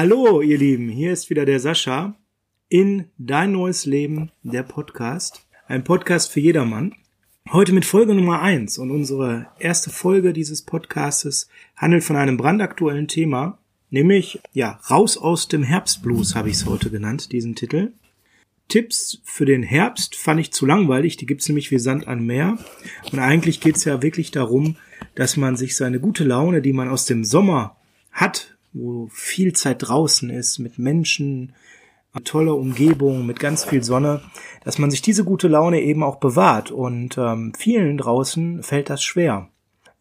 Hallo, 0.00 0.42
ihr 0.42 0.58
Lieben, 0.58 0.88
hier 0.88 1.12
ist 1.12 1.28
wieder 1.28 1.44
der 1.44 1.58
Sascha 1.58 2.14
in 2.68 3.06
Dein 3.18 3.50
neues 3.50 3.84
Leben, 3.84 4.30
der 4.44 4.62
Podcast. 4.62 5.44
Ein 5.66 5.82
Podcast 5.82 6.30
für 6.30 6.38
jedermann. 6.38 6.94
Heute 7.50 7.72
mit 7.72 7.84
Folge 7.84 8.14
Nummer 8.14 8.40
eins 8.40 8.78
und 8.78 8.92
unsere 8.92 9.48
erste 9.58 9.90
Folge 9.90 10.32
dieses 10.32 10.62
Podcastes 10.62 11.48
handelt 11.74 12.04
von 12.04 12.14
einem 12.14 12.36
brandaktuellen 12.36 13.08
Thema, 13.08 13.58
nämlich, 13.90 14.38
ja, 14.52 14.78
raus 14.88 15.16
aus 15.16 15.48
dem 15.48 15.64
Herbstblues 15.64 16.36
habe 16.36 16.48
ich 16.48 16.54
es 16.54 16.66
heute 16.66 16.90
genannt, 16.90 17.32
diesen 17.32 17.56
Titel. 17.56 17.90
Tipps 18.68 19.20
für 19.24 19.46
den 19.46 19.64
Herbst 19.64 20.14
fand 20.14 20.38
ich 20.38 20.52
zu 20.52 20.64
langweilig, 20.64 21.16
die 21.16 21.26
gibt's 21.26 21.48
nämlich 21.48 21.72
wie 21.72 21.80
Sand 21.80 22.06
an 22.06 22.24
Meer. 22.24 22.56
Und 23.10 23.18
eigentlich 23.18 23.60
geht's 23.60 23.84
ja 23.84 24.00
wirklich 24.00 24.30
darum, 24.30 24.76
dass 25.16 25.36
man 25.36 25.56
sich 25.56 25.76
seine 25.76 25.98
gute 25.98 26.22
Laune, 26.22 26.62
die 26.62 26.72
man 26.72 26.88
aus 26.88 27.04
dem 27.04 27.24
Sommer 27.24 27.74
hat, 28.12 28.57
wo 28.72 29.08
viel 29.12 29.52
Zeit 29.52 29.88
draußen 29.88 30.30
ist, 30.30 30.58
mit 30.58 30.78
Menschen, 30.78 31.54
tolle 32.24 32.54
Umgebung, 32.54 33.26
mit 33.26 33.38
ganz 33.38 33.64
viel 33.64 33.82
Sonne, 33.82 34.22
dass 34.64 34.78
man 34.78 34.90
sich 34.90 35.02
diese 35.02 35.24
gute 35.24 35.48
Laune 35.48 35.80
eben 35.80 36.02
auch 36.02 36.16
bewahrt. 36.16 36.70
Und 36.70 37.16
ähm, 37.18 37.52
vielen 37.56 37.98
draußen 37.98 38.62
fällt 38.62 38.90
das 38.90 39.02
schwer. 39.02 39.48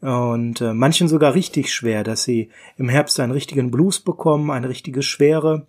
Und 0.01 0.61
äh, 0.61 0.73
manchen 0.73 1.07
sogar 1.07 1.33
richtig 1.33 1.73
schwer, 1.73 2.03
dass 2.03 2.23
sie 2.23 2.49
im 2.77 2.89
Herbst 2.89 3.19
einen 3.19 3.31
richtigen 3.31 3.71
Blues 3.71 3.99
bekommen, 3.99 4.51
eine 4.51 4.69
richtige 4.69 5.01
Schwere. 5.01 5.67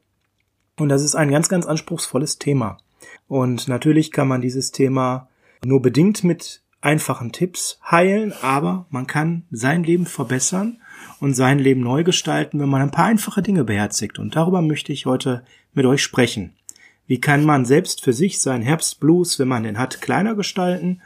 Und 0.79 0.91
das 0.91 1.03
ist 1.03 1.15
ein 1.15 1.31
ganz, 1.31 1.49
ganz 1.49 1.67
anspruchsvolles 1.67 2.39
Thema. 2.39 2.79
Und 3.27 3.69
natürlich 3.69 4.11
kann 4.11 4.29
man 4.29 4.41
dieses 4.41 4.71
Thema 4.71 5.29
nur 5.65 5.83
bedingt 5.83 6.25
mit 6.25 6.63
einfachen 6.81 7.33
Tipps 7.33 7.81
heilen, 7.91 8.33
aber 8.43 8.87
man 8.91 9.07
kann 9.07 9.45
sein 9.51 9.83
Leben 9.83 10.07
verbessern 10.07 10.81
und 11.21 11.35
sein 11.35 11.59
Leben 11.59 11.81
neu 11.81 12.05
gestalten, 12.05 12.61
wenn 12.61 12.69
man 12.69 12.83
ein 12.83 12.91
paar 12.91 13.07
einfache 13.07 13.43
Dinge 13.43 13.65
beherzigt. 13.65 14.19
Und 14.19 14.37
darüber 14.37 14.63
möchte 14.63 14.93
ich 14.93 15.07
heute 15.07 15.45
mit 15.75 15.87
euch 15.87 16.03
sprechen. 16.03 16.55
Wie 17.07 17.21
kann 17.21 17.45
man 17.45 17.65
selbst 17.65 18.03
für 18.03 18.13
sich 18.13 18.41
seinen 18.41 18.63
Herbstblues, 18.63 19.39
wenn 19.39 19.49
man 19.49 19.63
den 19.63 19.79
hat, 19.79 20.01
kleiner 20.01 20.35
gestalten 20.35 21.01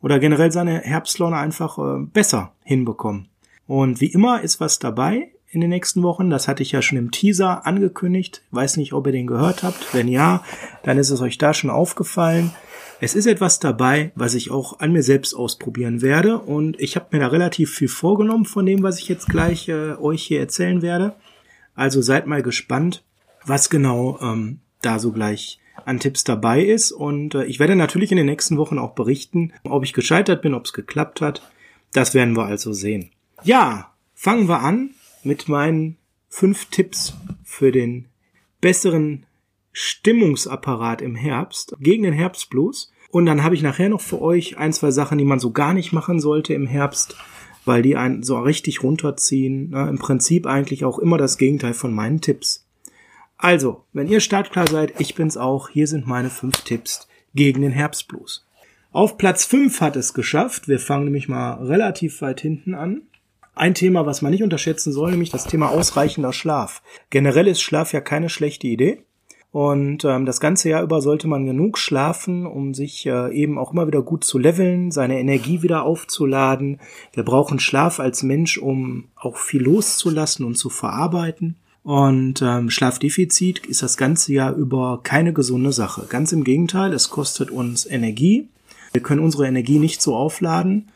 oder 0.00 0.18
generell 0.18 0.50
seine 0.50 0.80
Herbstlaune 0.80 1.36
einfach 1.36 1.78
äh, 1.78 2.04
besser 2.04 2.52
hinbekommen? 2.64 3.28
Und 3.66 4.00
wie 4.00 4.12
immer 4.12 4.40
ist 4.40 4.60
was 4.60 4.78
dabei 4.78 5.30
in 5.52 5.60
den 5.60 5.70
nächsten 5.70 6.02
Wochen. 6.02 6.30
Das 6.30 6.48
hatte 6.48 6.62
ich 6.62 6.72
ja 6.72 6.80
schon 6.82 6.98
im 6.98 7.10
Teaser 7.10 7.66
angekündigt. 7.66 8.42
Weiß 8.50 8.78
nicht, 8.78 8.94
ob 8.94 9.06
ihr 9.06 9.12
den 9.12 9.26
gehört 9.26 9.62
habt. 9.62 9.94
Wenn 9.94 10.08
ja, 10.08 10.42
dann 10.82 10.98
ist 10.98 11.10
es 11.10 11.20
euch 11.20 11.38
da 11.38 11.52
schon 11.52 11.70
aufgefallen. 11.70 12.52
Es 13.00 13.14
ist 13.14 13.26
etwas 13.26 13.58
dabei, 13.58 14.12
was 14.14 14.34
ich 14.34 14.50
auch 14.50 14.80
an 14.80 14.92
mir 14.92 15.02
selbst 15.02 15.34
ausprobieren 15.34 16.02
werde 16.02 16.38
und 16.38 16.80
ich 16.80 16.94
habe 16.94 17.08
mir 17.10 17.18
da 17.18 17.26
relativ 17.26 17.74
viel 17.74 17.88
vorgenommen 17.88 18.44
von 18.44 18.64
dem, 18.64 18.84
was 18.84 19.00
ich 19.00 19.08
jetzt 19.08 19.28
gleich 19.28 19.68
äh, 19.68 19.94
euch 19.96 20.22
hier 20.22 20.38
erzählen 20.38 20.82
werde. 20.82 21.16
Also 21.74 22.00
seid 22.00 22.28
mal 22.28 22.42
gespannt, 22.42 23.02
was 23.44 23.70
genau 23.70 24.20
ähm, 24.22 24.60
da 24.82 25.00
so 25.00 25.10
gleich 25.10 25.58
an 25.84 25.98
Tipps 25.98 26.22
dabei 26.22 26.62
ist 26.62 26.92
und 26.92 27.34
äh, 27.34 27.44
ich 27.44 27.58
werde 27.58 27.74
natürlich 27.74 28.12
in 28.12 28.18
den 28.18 28.26
nächsten 28.26 28.56
Wochen 28.56 28.78
auch 28.78 28.92
berichten, 28.92 29.52
ob 29.64 29.82
ich 29.82 29.94
gescheitert 29.94 30.40
bin, 30.40 30.54
ob 30.54 30.66
es 30.66 30.72
geklappt 30.72 31.20
hat. 31.20 31.42
Das 31.92 32.14
werden 32.14 32.36
wir 32.36 32.44
also 32.44 32.72
sehen. 32.72 33.10
Ja, 33.42 33.92
fangen 34.14 34.48
wir 34.48 34.60
an 34.60 34.90
mit 35.22 35.48
meinen 35.48 35.96
fünf 36.28 36.66
Tipps 36.66 37.14
für 37.44 37.72
den 37.72 38.06
besseren 38.60 39.26
Stimmungsapparat 39.72 41.02
im 41.02 41.14
Herbst 41.14 41.76
gegen 41.80 42.02
den 42.02 42.12
Herbstblues. 42.12 42.92
Und 43.10 43.26
dann 43.26 43.42
habe 43.42 43.54
ich 43.54 43.62
nachher 43.62 43.88
noch 43.88 44.00
für 44.00 44.20
euch 44.22 44.56
ein, 44.56 44.72
zwei 44.72 44.90
Sachen, 44.90 45.18
die 45.18 45.24
man 45.24 45.38
so 45.38 45.50
gar 45.50 45.74
nicht 45.74 45.92
machen 45.92 46.20
sollte 46.20 46.54
im 46.54 46.66
Herbst, 46.66 47.16
weil 47.64 47.82
die 47.82 47.96
einen 47.96 48.22
so 48.22 48.38
richtig 48.38 48.82
runterziehen. 48.82 49.70
Ne? 49.70 49.88
Im 49.88 49.98
Prinzip 49.98 50.46
eigentlich 50.46 50.84
auch 50.84 50.98
immer 50.98 51.18
das 51.18 51.36
Gegenteil 51.36 51.74
von 51.74 51.92
meinen 51.92 52.20
Tipps. 52.20 52.66
Also, 53.36 53.84
wenn 53.92 54.08
ihr 54.08 54.20
startklar 54.20 54.68
seid, 54.68 55.00
ich 55.00 55.14
bin's 55.14 55.36
auch. 55.36 55.68
Hier 55.68 55.86
sind 55.86 56.06
meine 56.06 56.30
fünf 56.30 56.62
Tipps 56.62 57.08
gegen 57.34 57.62
den 57.62 57.72
Herbstblues. 57.72 58.46
Auf 58.92 59.18
Platz 59.18 59.44
fünf 59.44 59.80
hat 59.80 59.96
es 59.96 60.14
geschafft. 60.14 60.68
Wir 60.68 60.78
fangen 60.78 61.04
nämlich 61.04 61.28
mal 61.28 61.54
relativ 61.54 62.20
weit 62.20 62.40
hinten 62.40 62.74
an. 62.74 63.02
Ein 63.54 63.74
Thema, 63.74 64.06
was 64.06 64.22
man 64.22 64.32
nicht 64.32 64.42
unterschätzen 64.42 64.92
soll, 64.92 65.10
nämlich 65.10 65.30
das 65.30 65.44
Thema 65.44 65.68
ausreichender 65.68 66.32
Schlaf. 66.32 66.82
Generell 67.10 67.46
ist 67.46 67.60
Schlaf 67.60 67.92
ja 67.92 68.00
keine 68.00 68.28
schlechte 68.28 68.66
Idee. 68.66 69.02
Und 69.50 70.06
ähm, 70.06 70.24
das 70.24 70.40
ganze 70.40 70.70
Jahr 70.70 70.82
über 70.82 71.02
sollte 71.02 71.28
man 71.28 71.44
genug 71.44 71.76
schlafen, 71.76 72.46
um 72.46 72.72
sich 72.72 73.04
äh, 73.04 73.30
eben 73.34 73.58
auch 73.58 73.74
immer 73.74 73.86
wieder 73.86 74.00
gut 74.00 74.24
zu 74.24 74.38
leveln, 74.38 74.90
seine 74.90 75.20
Energie 75.20 75.62
wieder 75.62 75.82
aufzuladen. 75.82 76.80
Wir 77.12 77.22
brauchen 77.22 77.60
Schlaf 77.60 78.00
als 78.00 78.22
Mensch, 78.22 78.56
um 78.56 79.08
auch 79.14 79.36
viel 79.36 79.62
loszulassen 79.62 80.46
und 80.46 80.54
zu 80.56 80.70
verarbeiten. 80.70 81.56
Und 81.82 82.40
ähm, 82.40 82.70
Schlafdefizit 82.70 83.66
ist 83.66 83.82
das 83.82 83.98
ganze 83.98 84.32
Jahr 84.32 84.54
über 84.54 85.00
keine 85.02 85.34
gesunde 85.34 85.72
Sache. 85.72 86.06
Ganz 86.08 86.32
im 86.32 86.44
Gegenteil, 86.44 86.94
es 86.94 87.10
kostet 87.10 87.50
uns 87.50 87.84
Energie. 87.84 88.48
Wir 88.92 89.02
können 89.02 89.20
unsere 89.20 89.46
Energie 89.46 89.78
nicht 89.78 90.00
so 90.00 90.16
aufladen. 90.16 90.88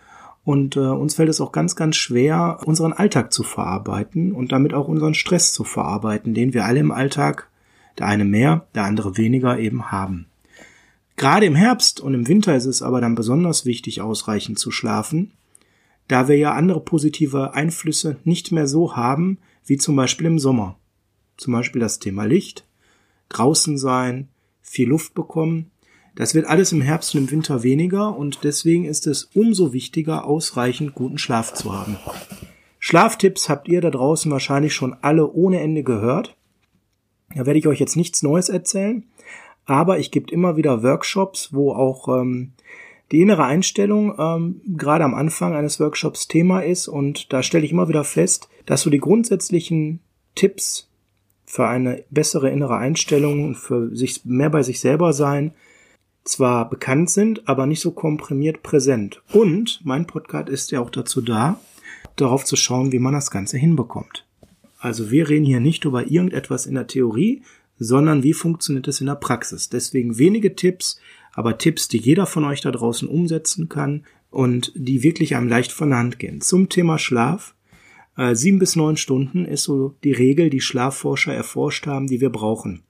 Und 0.46 0.76
äh, 0.76 0.78
uns 0.78 1.16
fällt 1.16 1.28
es 1.28 1.40
auch 1.40 1.50
ganz, 1.50 1.74
ganz 1.74 1.96
schwer, 1.96 2.60
unseren 2.64 2.92
Alltag 2.92 3.32
zu 3.32 3.42
verarbeiten 3.42 4.30
und 4.30 4.52
damit 4.52 4.74
auch 4.74 4.86
unseren 4.86 5.14
Stress 5.14 5.52
zu 5.52 5.64
verarbeiten, 5.64 6.34
den 6.34 6.54
wir 6.54 6.64
alle 6.64 6.78
im 6.78 6.92
Alltag 6.92 7.50
der 7.98 8.06
eine 8.06 8.24
mehr, 8.24 8.68
der 8.76 8.84
andere 8.84 9.16
weniger 9.16 9.58
eben 9.58 9.90
haben. 9.90 10.26
Gerade 11.16 11.46
im 11.46 11.56
Herbst 11.56 11.98
und 11.98 12.14
im 12.14 12.28
Winter 12.28 12.54
ist 12.54 12.66
es 12.66 12.80
aber 12.80 13.00
dann 13.00 13.16
besonders 13.16 13.66
wichtig, 13.66 14.00
ausreichend 14.00 14.60
zu 14.60 14.70
schlafen, 14.70 15.32
da 16.06 16.28
wir 16.28 16.36
ja 16.36 16.52
andere 16.52 16.80
positive 16.80 17.54
Einflüsse 17.54 18.18
nicht 18.22 18.52
mehr 18.52 18.68
so 18.68 18.94
haben, 18.94 19.38
wie 19.64 19.78
zum 19.78 19.96
Beispiel 19.96 20.28
im 20.28 20.38
Sommer. 20.38 20.78
Zum 21.38 21.54
Beispiel 21.54 21.80
das 21.80 21.98
Thema 21.98 22.24
Licht, 22.24 22.64
draußen 23.30 23.78
sein, 23.78 24.28
viel 24.62 24.90
Luft 24.90 25.12
bekommen. 25.12 25.72
Das 26.16 26.34
wird 26.34 26.47
alles 26.47 26.72
im 26.72 26.81
Herbst 26.81 27.15
und 27.15 27.21
im 27.21 27.31
Winter 27.31 27.62
weniger 27.62 28.16
und 28.16 28.43
deswegen 28.43 28.87
ist 28.87 29.06
es 29.06 29.25
umso 29.34 29.75
wichtiger, 29.75 30.25
ausreichend 30.25 30.94
guten 30.94 31.19
Schlaf 31.19 31.53
zu 31.53 31.75
haben. 31.75 31.99
Schlaftipps 32.78 33.50
habt 33.50 33.69
ihr 33.69 33.82
da 33.82 33.91
draußen 33.91 34.32
wahrscheinlich 34.32 34.75
schon 34.75 34.97
alle 35.03 35.31
ohne 35.31 35.60
Ende 35.60 35.82
gehört. 35.82 36.34
Da 37.34 37.44
werde 37.44 37.59
ich 37.59 37.66
euch 37.66 37.81
jetzt 37.81 37.97
nichts 37.97 38.22
Neues 38.22 38.49
erzählen, 38.49 39.05
aber 39.66 39.99
ich 39.99 40.10
gebe 40.10 40.32
immer 40.32 40.56
wieder 40.56 40.82
Workshops, 40.82 41.53
wo 41.53 41.72
auch 41.72 42.09
ähm, 42.09 42.53
die 43.12 43.21
innere 43.21 43.44
Einstellung 43.44 44.15
ähm, 44.19 44.62
gerade 44.66 45.05
am 45.05 45.15
Anfang 45.15 45.55
eines 45.55 45.78
Workshops 45.81 46.28
Thema 46.28 46.60
ist 46.60 46.88
und 46.88 47.31
da 47.31 47.43
stelle 47.43 47.66
ich 47.66 47.72
immer 47.72 47.88
wieder 47.88 48.05
fest, 48.05 48.49
dass 48.65 48.81
so 48.81 48.88
die 48.88 49.00
grundsätzlichen 49.00 50.00
Tipps 50.34 50.88
für 51.44 51.69
eine 51.69 52.05
bessere 52.09 52.50
innere 52.50 52.78
Einstellung, 52.78 53.55
für 53.55 53.94
sich 53.94 54.25
mehr 54.25 54.50
bei 54.50 54.62
sich 54.62 54.81
selber 54.81 55.12
sein, 55.12 55.53
zwar 56.28 56.69
bekannt 56.69 57.10
sind, 57.10 57.48
aber 57.48 57.66
nicht 57.66 57.81
so 57.81 57.92
komprimiert 57.92 58.62
präsent. 58.62 59.22
Und 59.32 59.81
mein 59.84 60.06
Podcast 60.06 60.48
ist 60.48 60.70
ja 60.70 60.81
auch 60.81 60.91
dazu 60.91 61.20
da, 61.20 61.60
darauf 62.16 62.44
zu 62.44 62.56
schauen, 62.56 62.92
wie 62.92 62.98
man 62.98 63.14
das 63.14 63.31
Ganze 63.31 63.59
hinbekommt. 63.59 64.26
Also 64.78 65.10
wir 65.10 65.28
reden 65.28 65.47
hier 65.47 65.60
nicht 65.60 65.84
über 65.84 66.10
irgendetwas 66.10 66.66
in 66.66 66.75
der 66.75 66.87
Theorie, 66.87 67.42
sondern 67.78 68.22
wie 68.22 68.32
funktioniert 68.32 68.88
es 68.88 69.00
in 69.00 69.06
der 69.06 69.16
Praxis. 69.16 69.69
Deswegen 69.69 70.19
wenige 70.19 70.54
Tipps, 70.54 70.98
aber 71.32 71.59
Tipps, 71.59 71.88
die 71.88 71.98
jeder 71.98 72.26
von 72.26 72.44
euch 72.44 72.60
da 72.60 72.70
draußen 72.70 73.08
umsetzen 73.08 73.69
kann 73.69 74.04
und 74.31 74.72
die 74.75 75.03
wirklich 75.03 75.37
einem 75.37 75.48
leicht 75.48 75.72
von 75.72 75.91
der 75.91 75.98
Hand 75.98 76.19
gehen. 76.19 76.41
Zum 76.41 76.69
Thema 76.69 76.98
Schlaf. 76.98 77.54
Äh, 78.16 78.34
sieben 78.34 78.58
bis 78.58 78.76
neun 78.76 78.97
Stunden 78.97 79.44
ist 79.44 79.64
so 79.64 79.94
die 80.03 80.12
Regel, 80.12 80.48
die 80.48 80.62
Schlafforscher 80.62 81.34
erforscht 81.34 81.87
haben, 81.87 82.06
die 82.06 82.20
wir 82.20 82.31
brauchen. 82.31 82.82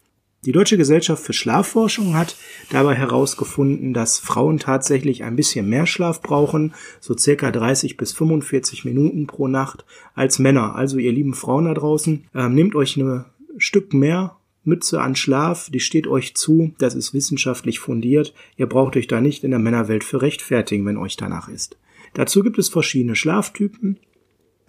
Die 0.46 0.52
Deutsche 0.52 0.76
Gesellschaft 0.76 1.24
für 1.24 1.32
Schlafforschung 1.32 2.14
hat 2.14 2.36
dabei 2.70 2.94
herausgefunden, 2.94 3.92
dass 3.92 4.20
Frauen 4.20 4.60
tatsächlich 4.60 5.24
ein 5.24 5.34
bisschen 5.34 5.68
mehr 5.68 5.86
Schlaf 5.86 6.22
brauchen, 6.22 6.72
so 7.00 7.18
circa 7.18 7.50
30 7.50 7.96
bis 7.96 8.12
45 8.12 8.84
Minuten 8.84 9.26
pro 9.26 9.48
Nacht 9.48 9.84
als 10.14 10.38
Männer. 10.38 10.76
Also 10.76 10.98
ihr 10.98 11.10
lieben 11.10 11.34
Frauen 11.34 11.64
da 11.64 11.74
draußen, 11.74 12.26
äh, 12.32 12.48
nehmt 12.48 12.76
euch 12.76 12.96
ein 12.96 13.24
Stück 13.58 13.92
mehr 13.92 14.36
Mütze 14.62 15.00
an 15.00 15.16
Schlaf, 15.16 15.68
die 15.68 15.80
steht 15.80 16.06
euch 16.06 16.36
zu, 16.36 16.72
das 16.78 16.94
ist 16.94 17.12
wissenschaftlich 17.12 17.80
fundiert. 17.80 18.32
Ihr 18.56 18.66
braucht 18.66 18.96
euch 18.96 19.08
da 19.08 19.20
nicht 19.20 19.42
in 19.42 19.50
der 19.50 19.58
Männerwelt 19.58 20.04
für 20.04 20.22
rechtfertigen, 20.22 20.86
wenn 20.86 20.96
euch 20.96 21.16
danach 21.16 21.48
ist. 21.48 21.76
Dazu 22.14 22.44
gibt 22.44 22.58
es 22.58 22.68
verschiedene 22.68 23.16
Schlaftypen, 23.16 23.98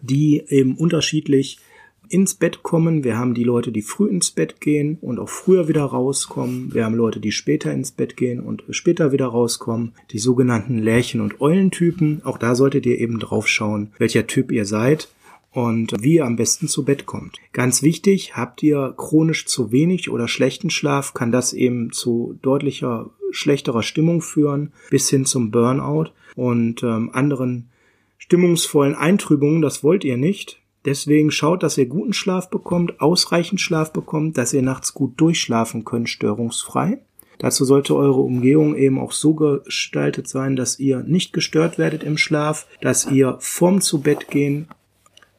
die 0.01 0.43
eben 0.47 0.75
unterschiedlich 0.75 1.59
ins 2.09 2.35
Bett 2.35 2.63
kommen. 2.63 3.03
Wir 3.03 3.17
haben 3.17 3.33
die 3.33 3.43
Leute, 3.43 3.71
die 3.71 3.81
früh 3.81 4.09
ins 4.09 4.31
Bett 4.31 4.61
gehen 4.61 4.97
und 5.01 5.19
auch 5.19 5.29
früher 5.29 5.67
wieder 5.67 5.83
rauskommen. 5.83 6.73
Wir 6.73 6.85
haben 6.85 6.95
Leute, 6.95 7.19
die 7.19 7.31
später 7.31 7.71
ins 7.73 7.91
Bett 7.91 8.17
gehen 8.17 8.39
und 8.39 8.63
später 8.69 9.11
wieder 9.11 9.27
rauskommen. 9.27 9.93
Die 10.11 10.19
sogenannten 10.19 10.77
Lärchen- 10.79 11.21
und 11.21 11.41
Eulentypen. 11.41 12.21
Auch 12.23 12.37
da 12.37 12.55
solltet 12.55 12.85
ihr 12.85 12.99
eben 12.99 13.19
drauf 13.19 13.47
schauen, 13.47 13.91
welcher 13.97 14.27
Typ 14.27 14.51
ihr 14.51 14.65
seid 14.65 15.09
und 15.51 15.93
wie 16.01 16.15
ihr 16.15 16.25
am 16.25 16.35
besten 16.35 16.67
zu 16.67 16.85
Bett 16.85 17.05
kommt. 17.05 17.37
Ganz 17.51 17.81
wichtig, 17.81 18.35
habt 18.37 18.61
ihr 18.61 18.93
chronisch 18.95 19.45
zu 19.47 19.71
wenig 19.71 20.09
oder 20.09 20.27
schlechten 20.27 20.69
Schlaf, 20.69 21.13
kann 21.13 21.31
das 21.31 21.53
eben 21.53 21.91
zu 21.91 22.37
deutlicher 22.41 23.09
schlechterer 23.31 23.83
Stimmung 23.83 24.21
führen, 24.21 24.71
bis 24.89 25.09
hin 25.09 25.25
zum 25.25 25.51
Burnout 25.51 26.11
und 26.35 26.83
ähm, 26.83 27.09
anderen 27.11 27.69
stimmungsvollen 28.17 28.95
Eintrübungen. 28.95 29.61
Das 29.61 29.83
wollt 29.83 30.03
ihr 30.03 30.17
nicht. 30.17 30.61
Deswegen 30.85 31.31
schaut, 31.31 31.63
dass 31.63 31.77
ihr 31.77 31.87
guten 31.87 32.13
Schlaf 32.13 32.49
bekommt, 32.49 33.01
ausreichend 33.01 33.59
Schlaf 33.59 33.91
bekommt, 33.91 34.37
dass 34.37 34.53
ihr 34.53 34.61
nachts 34.61 34.93
gut 34.93 35.19
durchschlafen 35.19 35.83
könnt, 35.83 36.09
störungsfrei. 36.09 36.99
Dazu 37.39 37.65
sollte 37.65 37.95
eure 37.95 38.21
Umgebung 38.21 38.75
eben 38.75 38.97
auch 38.97 39.11
so 39.11 39.33
gestaltet 39.35 40.27
sein, 40.27 40.55
dass 40.55 40.79
ihr 40.79 41.03
nicht 41.03 41.33
gestört 41.33 41.77
werdet 41.77 42.03
im 42.03 42.17
Schlaf, 42.17 42.67
dass 42.81 43.05
ihr 43.05 43.37
vorm 43.39 43.81
zu 43.81 44.01
Bett 44.01 44.29
gehen 44.29 44.67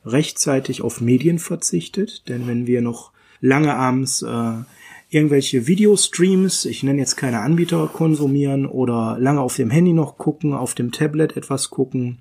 rechtzeitig 0.05 0.83
auf 0.83 1.01
Medien 1.01 1.39
verzichtet, 1.39 2.29
denn 2.29 2.47
wenn 2.47 2.67
wir 2.67 2.81
noch 2.81 3.13
lange 3.41 3.75
abends 3.75 4.23
äh, 4.23 4.53
irgendwelche 5.11 5.67
Videostreams, 5.67 6.65
ich 6.65 6.83
nenne 6.83 7.01
jetzt 7.01 7.17
keine 7.17 7.41
Anbieter, 7.41 7.89
konsumieren 7.93 8.67
oder 8.67 9.17
lange 9.19 9.41
auf 9.41 9.57
dem 9.57 9.71
Handy 9.71 9.93
noch 9.93 10.19
gucken, 10.19 10.55
auf 10.55 10.75
dem 10.75 10.93
Tablet 10.93 11.37
etwas 11.37 11.71
gucken, 11.71 12.19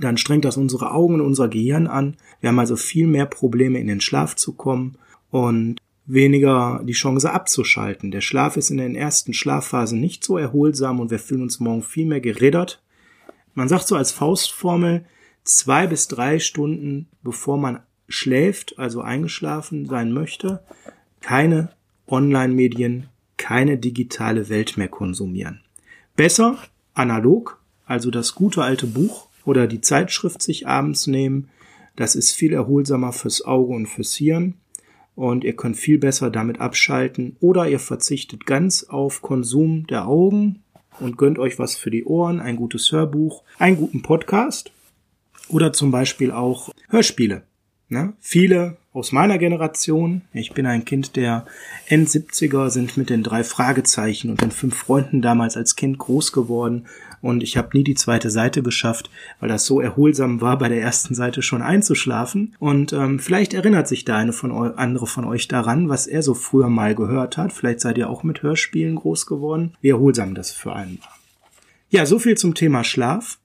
dann 0.00 0.16
strengt 0.16 0.44
das 0.44 0.56
unsere 0.56 0.92
Augen 0.92 1.14
und 1.14 1.20
unser 1.20 1.48
Gehirn 1.48 1.86
an. 1.86 2.16
Wir 2.40 2.48
haben 2.48 2.58
also 2.58 2.76
viel 2.76 3.06
mehr 3.06 3.26
Probleme 3.26 3.78
in 3.78 3.86
den 3.86 4.00
Schlaf 4.00 4.34
zu 4.36 4.52
kommen 4.52 4.96
und 5.30 5.76
weniger 6.06 6.80
die 6.84 6.92
Chance 6.92 7.32
abzuschalten. 7.32 8.10
Der 8.10 8.20
Schlaf 8.20 8.56
ist 8.56 8.70
in 8.70 8.78
den 8.78 8.96
ersten 8.96 9.32
Schlafphasen 9.32 10.00
nicht 10.00 10.24
so 10.24 10.38
erholsam 10.38 11.00
und 11.00 11.10
wir 11.10 11.18
fühlen 11.18 11.42
uns 11.42 11.60
morgen 11.60 11.82
viel 11.82 12.06
mehr 12.06 12.20
gereddert. 12.20 12.82
Man 13.54 13.68
sagt 13.68 13.86
so 13.86 13.96
als 13.96 14.10
Faustformel, 14.10 15.04
zwei 15.44 15.86
bis 15.86 16.08
drei 16.08 16.38
Stunden 16.38 17.08
bevor 17.22 17.58
man 17.58 17.80
schläft, 18.08 18.78
also 18.78 19.02
eingeschlafen 19.02 19.86
sein 19.86 20.12
möchte, 20.12 20.64
keine 21.20 21.70
Online-Medien, 22.08 23.08
keine 23.36 23.78
digitale 23.78 24.48
Welt 24.48 24.76
mehr 24.76 24.88
konsumieren. 24.88 25.60
Besser 26.16 26.58
analog, 26.92 27.62
also 27.86 28.10
das 28.10 28.34
gute 28.34 28.62
alte 28.62 28.86
Buch 28.86 29.29
oder 29.44 29.66
die 29.66 29.80
Zeitschrift 29.80 30.42
sich 30.42 30.66
abends 30.66 31.06
nehmen. 31.06 31.48
Das 31.96 32.14
ist 32.14 32.32
viel 32.32 32.52
erholsamer 32.52 33.12
fürs 33.12 33.42
Auge 33.44 33.74
und 33.74 33.86
fürs 33.86 34.14
Hirn 34.14 34.54
und 35.14 35.44
ihr 35.44 35.54
könnt 35.54 35.76
viel 35.76 35.98
besser 35.98 36.30
damit 36.30 36.60
abschalten 36.60 37.36
oder 37.40 37.68
ihr 37.68 37.78
verzichtet 37.78 38.46
ganz 38.46 38.84
auf 38.84 39.20
Konsum 39.20 39.86
der 39.86 40.06
Augen 40.06 40.62
und 40.98 41.18
gönnt 41.18 41.38
euch 41.38 41.58
was 41.58 41.76
für 41.76 41.90
die 41.90 42.04
Ohren, 42.04 42.40
ein 42.40 42.56
gutes 42.56 42.90
Hörbuch, 42.90 43.42
einen 43.58 43.76
guten 43.76 44.02
Podcast 44.02 44.72
oder 45.48 45.72
zum 45.72 45.90
Beispiel 45.90 46.30
auch 46.30 46.70
Hörspiele. 46.88 47.42
Ne? 47.88 48.14
Viele 48.20 48.76
aus 48.92 49.12
meiner 49.12 49.38
Generation, 49.38 50.22
ich 50.32 50.52
bin 50.52 50.66
ein 50.66 50.84
Kind 50.84 51.16
der 51.16 51.46
End-70er, 51.86 52.70
sind 52.70 52.96
mit 52.96 53.08
den 53.08 53.22
drei 53.22 53.44
Fragezeichen 53.44 54.30
und 54.30 54.40
den 54.40 54.50
fünf 54.50 54.76
Freunden 54.76 55.22
damals 55.22 55.56
als 55.56 55.76
Kind 55.76 55.98
groß 55.98 56.32
geworden 56.32 56.86
und 57.22 57.42
ich 57.42 57.56
habe 57.56 57.76
nie 57.76 57.84
die 57.84 57.94
zweite 57.94 58.30
Seite 58.30 58.62
geschafft, 58.62 59.10
weil 59.40 59.48
das 59.48 59.66
so 59.66 59.80
erholsam 59.80 60.40
war, 60.40 60.58
bei 60.58 60.68
der 60.68 60.80
ersten 60.80 61.14
Seite 61.14 61.42
schon 61.42 61.62
einzuschlafen. 61.62 62.56
Und 62.58 62.92
ähm, 62.92 63.18
vielleicht 63.18 63.52
erinnert 63.52 63.88
sich 63.88 64.04
der 64.04 64.16
eine 64.16 64.32
von 64.32 64.52
andere 64.52 65.06
von 65.06 65.24
euch 65.24 65.46
daran, 65.46 65.88
was 65.88 66.06
er 66.06 66.22
so 66.22 66.34
früher 66.34 66.68
mal 66.68 66.94
gehört 66.94 67.36
hat. 67.36 67.52
Vielleicht 67.52 67.80
seid 67.80 67.98
ihr 67.98 68.08
auch 68.08 68.22
mit 68.22 68.42
Hörspielen 68.42 68.96
groß 68.96 69.26
geworden, 69.26 69.74
wie 69.80 69.90
erholsam 69.90 70.34
das 70.34 70.50
für 70.50 70.74
einen 70.74 70.98
war. 71.00 71.14
Ja, 71.90 72.06
so 72.06 72.18
viel 72.18 72.36
zum 72.36 72.54
Thema 72.54 72.84
Schlaf. 72.84 73.38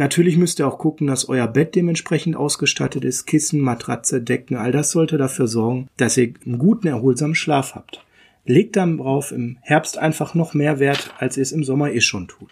Natürlich 0.00 0.38
müsst 0.38 0.58
ihr 0.58 0.66
auch 0.66 0.78
gucken, 0.78 1.08
dass 1.08 1.28
euer 1.28 1.46
Bett 1.46 1.74
dementsprechend 1.74 2.34
ausgestattet 2.34 3.04
ist. 3.04 3.26
Kissen, 3.26 3.60
Matratze, 3.60 4.22
Decken, 4.22 4.56
all 4.56 4.72
das 4.72 4.92
sollte 4.92 5.18
dafür 5.18 5.46
sorgen, 5.46 5.88
dass 5.98 6.16
ihr 6.16 6.32
einen 6.46 6.56
guten, 6.56 6.86
erholsamen 6.86 7.34
Schlaf 7.34 7.74
habt. 7.74 8.02
Legt 8.46 8.76
darauf 8.76 9.30
im 9.30 9.58
Herbst 9.60 9.98
einfach 9.98 10.32
noch 10.32 10.54
mehr 10.54 10.78
Wert, 10.78 11.12
als 11.18 11.36
ihr 11.36 11.42
es 11.42 11.52
im 11.52 11.64
Sommer 11.64 11.92
eh 11.92 12.00
schon 12.00 12.28
tut. 12.28 12.48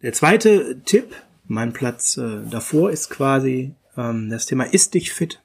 Der 0.00 0.14
zweite 0.14 0.80
Tipp, 0.86 1.14
mein 1.46 1.74
Platz 1.74 2.16
äh, 2.16 2.46
davor, 2.50 2.90
ist 2.90 3.10
quasi 3.10 3.72
ähm, 3.94 4.30
das 4.30 4.46
Thema 4.46 4.64
Ist 4.64 4.94
dich 4.94 5.12
fit. 5.12 5.42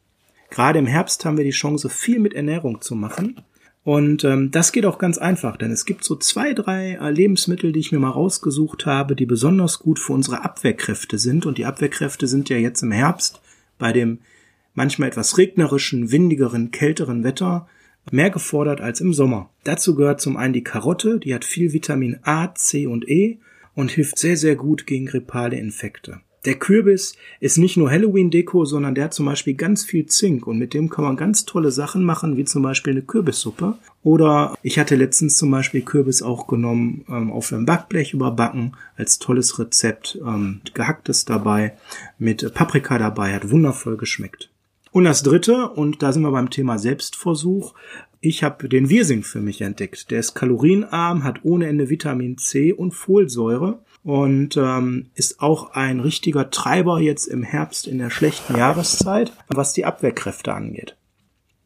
Gerade 0.52 0.80
im 0.80 0.88
Herbst 0.88 1.26
haben 1.26 1.36
wir 1.36 1.44
die 1.44 1.50
Chance, 1.50 1.90
viel 1.90 2.22
mit 2.22 2.34
Ernährung 2.34 2.80
zu 2.80 2.96
machen. 2.96 3.42
Und 3.86 4.24
ähm, 4.24 4.50
das 4.50 4.72
geht 4.72 4.88
auch 4.88 4.98
ganz 4.98 5.20
einfach, 5.20 5.58
denn 5.58 5.70
es 5.70 5.86
gibt 5.86 6.04
so 6.04 6.16
zwei, 6.16 6.54
drei 6.54 6.98
äh, 7.00 7.12
Lebensmittel, 7.12 7.72
die 7.72 7.80
ich 7.80 7.92
mir 7.92 8.00
mal 8.00 8.10
rausgesucht 8.10 8.88
habe, 8.88 9.16
die 9.16 9.28
besonders 9.28 9.78
gut 9.78 10.00
für 10.00 10.14
unsere 10.14 10.44
Abwehrkräfte 10.44 11.20
sind. 11.20 11.46
Und 11.46 11.60
die 11.60 11.66
Abwehrkräfte 11.66 12.26
sind 12.26 12.50
ja 12.50 12.58
jetzt 12.58 12.82
im 12.82 12.92
Herbst 12.92 13.42
bei 13.78 13.94
dem 13.94 14.18
manchmal 14.74 15.10
etwas 15.10 15.38
regnerischen, 15.38 16.12
windigeren, 16.12 16.72
kälteren 16.72 17.24
Wetter 17.24 17.68
mehr 18.10 18.32
gefordert 18.32 18.82
als 18.82 19.02
im 19.02 19.14
Sommer. 19.14 19.52
Dazu 19.64 19.94
gehört 19.94 20.20
zum 20.20 20.36
einen 20.36 20.54
die 20.54 20.64
Karotte, 20.64 21.20
die 21.20 21.36
hat 21.36 21.46
viel 21.46 21.72
Vitamin 21.72 22.18
A, 22.24 22.56
C 22.56 22.88
und 22.88 23.08
E 23.08 23.38
und 23.76 23.92
hilft 23.92 24.18
sehr, 24.18 24.36
sehr 24.36 24.56
gut 24.56 24.88
gegen 24.88 25.06
grippale 25.06 25.60
Infekte. 25.60 26.22
Der 26.46 26.56
Kürbis 26.56 27.16
ist 27.40 27.58
nicht 27.58 27.76
nur 27.76 27.90
Halloween-Deko, 27.90 28.66
sondern 28.66 28.94
der 28.94 29.06
hat 29.06 29.14
zum 29.14 29.26
Beispiel 29.26 29.56
ganz 29.56 29.84
viel 29.84 30.06
Zink 30.06 30.46
und 30.46 30.60
mit 30.60 30.74
dem 30.76 30.90
kann 30.90 31.04
man 31.04 31.18
ganz 31.18 31.46
tolle 31.46 31.72
Sachen 31.72 32.04
machen, 32.04 32.38
wie 32.38 32.46
zum 32.46 32.62
Beispiel 32.62 32.94
eine 32.94 33.02
Kürbissuppe. 33.02 33.76
Oder 34.04 34.56
ich 34.62 34.78
hatte 34.78 34.96
letztens 34.96 35.38
zum 35.38 35.50
Beispiel 35.50 35.82
Kürbis 35.82 36.22
auch 36.22 36.46
genommen, 36.46 37.04
ähm, 37.10 37.32
auf 37.32 37.52
einem 37.52 37.66
Backblech 37.66 38.14
überbacken, 38.14 38.78
als 38.96 39.18
tolles 39.18 39.58
Rezept, 39.58 40.20
ähm, 40.24 40.62
gehacktes 40.76 41.26
dabei, 41.26 41.74
mit 42.20 42.54
Paprika 42.54 43.00
dabei, 43.00 43.34
hat 43.34 43.50
wundervoll 43.50 43.98
geschmeckt. 43.98 44.52
Und 44.96 45.04
das 45.04 45.24
dritte, 45.24 45.68
und 45.72 46.02
da 46.04 46.14
sind 46.14 46.22
wir 46.22 46.32
beim 46.32 46.50
Thema 46.50 46.80
Selbstversuch, 46.80 47.74
ich 48.26 48.44
habe 48.44 48.68
den 48.68 48.90
Wirsing 48.90 49.24
für 49.24 49.40
mich 49.40 49.62
entdeckt. 49.62 50.12
Der 50.12 50.20
ist 50.20 50.34
kalorienarm, 50.34 51.24
hat 51.24 51.40
ohne 51.44 51.68
Ende 51.68 51.90
Vitamin 51.90 52.38
C 52.38 52.74
und 52.74 52.92
Folsäure 52.92 53.80
und 54.04 54.58
ähm, 54.58 55.08
ist 55.16 55.42
auch 55.42 55.72
ein 55.72 56.00
richtiger 56.00 56.50
Treiber 56.50 57.00
jetzt 57.00 57.28
im 57.28 57.44
Herbst 57.44 57.88
in 57.88 57.98
der 57.98 58.10
schlechten 58.10 58.56
Jahreszeit, 58.56 59.34
was 59.48 59.74
die 59.74 59.86
Abwehrkräfte 59.86 60.54
angeht. 60.54 60.96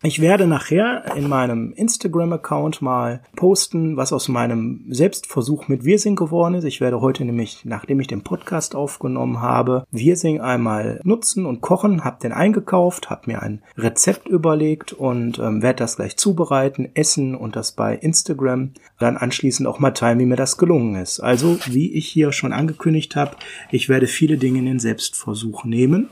Ich 0.01 0.21
werde 0.21 0.47
nachher 0.47 1.13
in 1.17 1.27
meinem 1.27 1.73
Instagram-Account 1.73 2.81
mal 2.81 3.21
posten, 3.35 3.97
was 3.97 4.13
aus 4.13 4.29
meinem 4.29 4.85
Selbstversuch 4.87 5.67
mit 5.67 5.83
Wirsing 5.83 6.15
geworden 6.15 6.53
ist. 6.53 6.63
Ich 6.63 6.79
werde 6.79 7.01
heute 7.01 7.25
nämlich, 7.25 7.65
nachdem 7.65 7.99
ich 7.99 8.07
den 8.07 8.23
Podcast 8.23 8.75
aufgenommen 8.75 9.41
habe, 9.41 9.83
Wirsing 9.91 10.39
einmal 10.39 11.01
nutzen 11.03 11.45
und 11.45 11.59
kochen. 11.59 12.05
Hab 12.05 12.21
den 12.21 12.31
eingekauft, 12.31 13.09
hab 13.09 13.27
mir 13.27 13.41
ein 13.41 13.61
Rezept 13.75 14.29
überlegt 14.29 14.93
und 14.93 15.37
ähm, 15.37 15.61
werde 15.61 15.79
das 15.79 15.97
gleich 15.97 16.15
zubereiten, 16.15 16.87
essen 16.93 17.35
und 17.35 17.57
das 17.57 17.73
bei 17.73 17.93
Instagram 17.93 18.71
dann 18.99 19.17
anschließend 19.17 19.67
auch 19.67 19.79
mal 19.79 19.91
teilen, 19.91 20.19
wie 20.19 20.25
mir 20.25 20.37
das 20.37 20.57
gelungen 20.57 20.95
ist. 20.95 21.19
Also, 21.19 21.59
wie 21.65 21.91
ich 21.91 22.07
hier 22.07 22.31
schon 22.31 22.53
angekündigt 22.53 23.17
habe, 23.17 23.35
ich 23.69 23.89
werde 23.89 24.07
viele 24.07 24.37
Dinge 24.37 24.59
in 24.59 24.65
den 24.65 24.79
Selbstversuch 24.79 25.65
nehmen. 25.65 26.09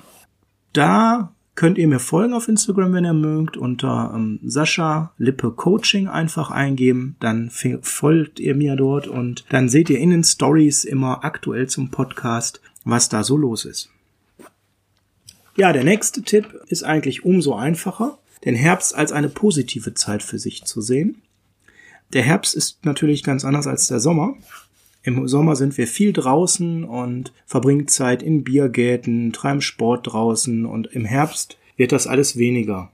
Da 0.74 1.32
könnt 1.58 1.80
ihr 1.80 1.88
mir 1.88 2.00
folgen 2.00 2.36
auf 2.36 2.48
Instagram, 2.48 2.94
wenn 2.94 3.04
ihr 3.04 3.14
mögt, 3.14 3.58
unter 3.58 4.14
ähm, 4.16 4.40
Sascha 4.46 5.12
Lippe 5.18 5.52
Coaching 5.52 6.08
einfach 6.08 6.52
eingeben, 6.52 7.16
dann 7.20 7.50
folgt 7.82 8.40
ihr 8.40 8.56
mir 8.56 8.76
dort 8.76 9.08
und 9.08 9.44
dann 9.50 9.68
seht 9.68 9.90
ihr 9.90 9.98
in 9.98 10.12
den 10.12 10.24
Stories 10.24 10.84
immer 10.84 11.26
aktuell 11.26 11.68
zum 11.68 11.90
Podcast, 11.90 12.62
was 12.86 13.10
da 13.10 13.24
so 13.24 13.36
los 13.36 13.66
ist. 13.66 13.90
Ja, 15.56 15.74
der 15.74 15.84
nächste 15.84 16.22
Tipp 16.22 16.62
ist 16.68 16.84
eigentlich 16.84 17.26
umso 17.26 17.56
einfacher, 17.56 18.20
den 18.46 18.54
Herbst 18.54 18.94
als 18.94 19.12
eine 19.12 19.28
positive 19.28 19.96
Zeit 19.96 20.22
für 20.22 20.38
sich 20.38 20.64
zu 20.66 20.80
sehen. 20.80 21.24
Der 22.14 22.22
Herbst 22.22 22.54
ist 22.54 22.86
natürlich 22.86 23.24
ganz 23.24 23.44
anders 23.44 23.66
als 23.66 23.88
der 23.88 24.00
Sommer. 24.00 24.36
Im 25.04 25.28
Sommer 25.28 25.56
sind 25.56 25.78
wir 25.78 25.88
viel 25.88 26.12
draußen 26.12 26.84
und 26.84 27.32
verbringen 27.46 27.88
Zeit 27.88 28.22
in 28.22 28.44
Biergärten, 28.44 29.32
treiben 29.32 29.62
Sport 29.62 30.12
draußen 30.12 30.66
und 30.66 30.88
im 30.88 31.06
Herbst 31.06 31.58
wird 31.78 31.92
das 31.92 32.08
alles 32.08 32.38
weniger. 32.38 32.92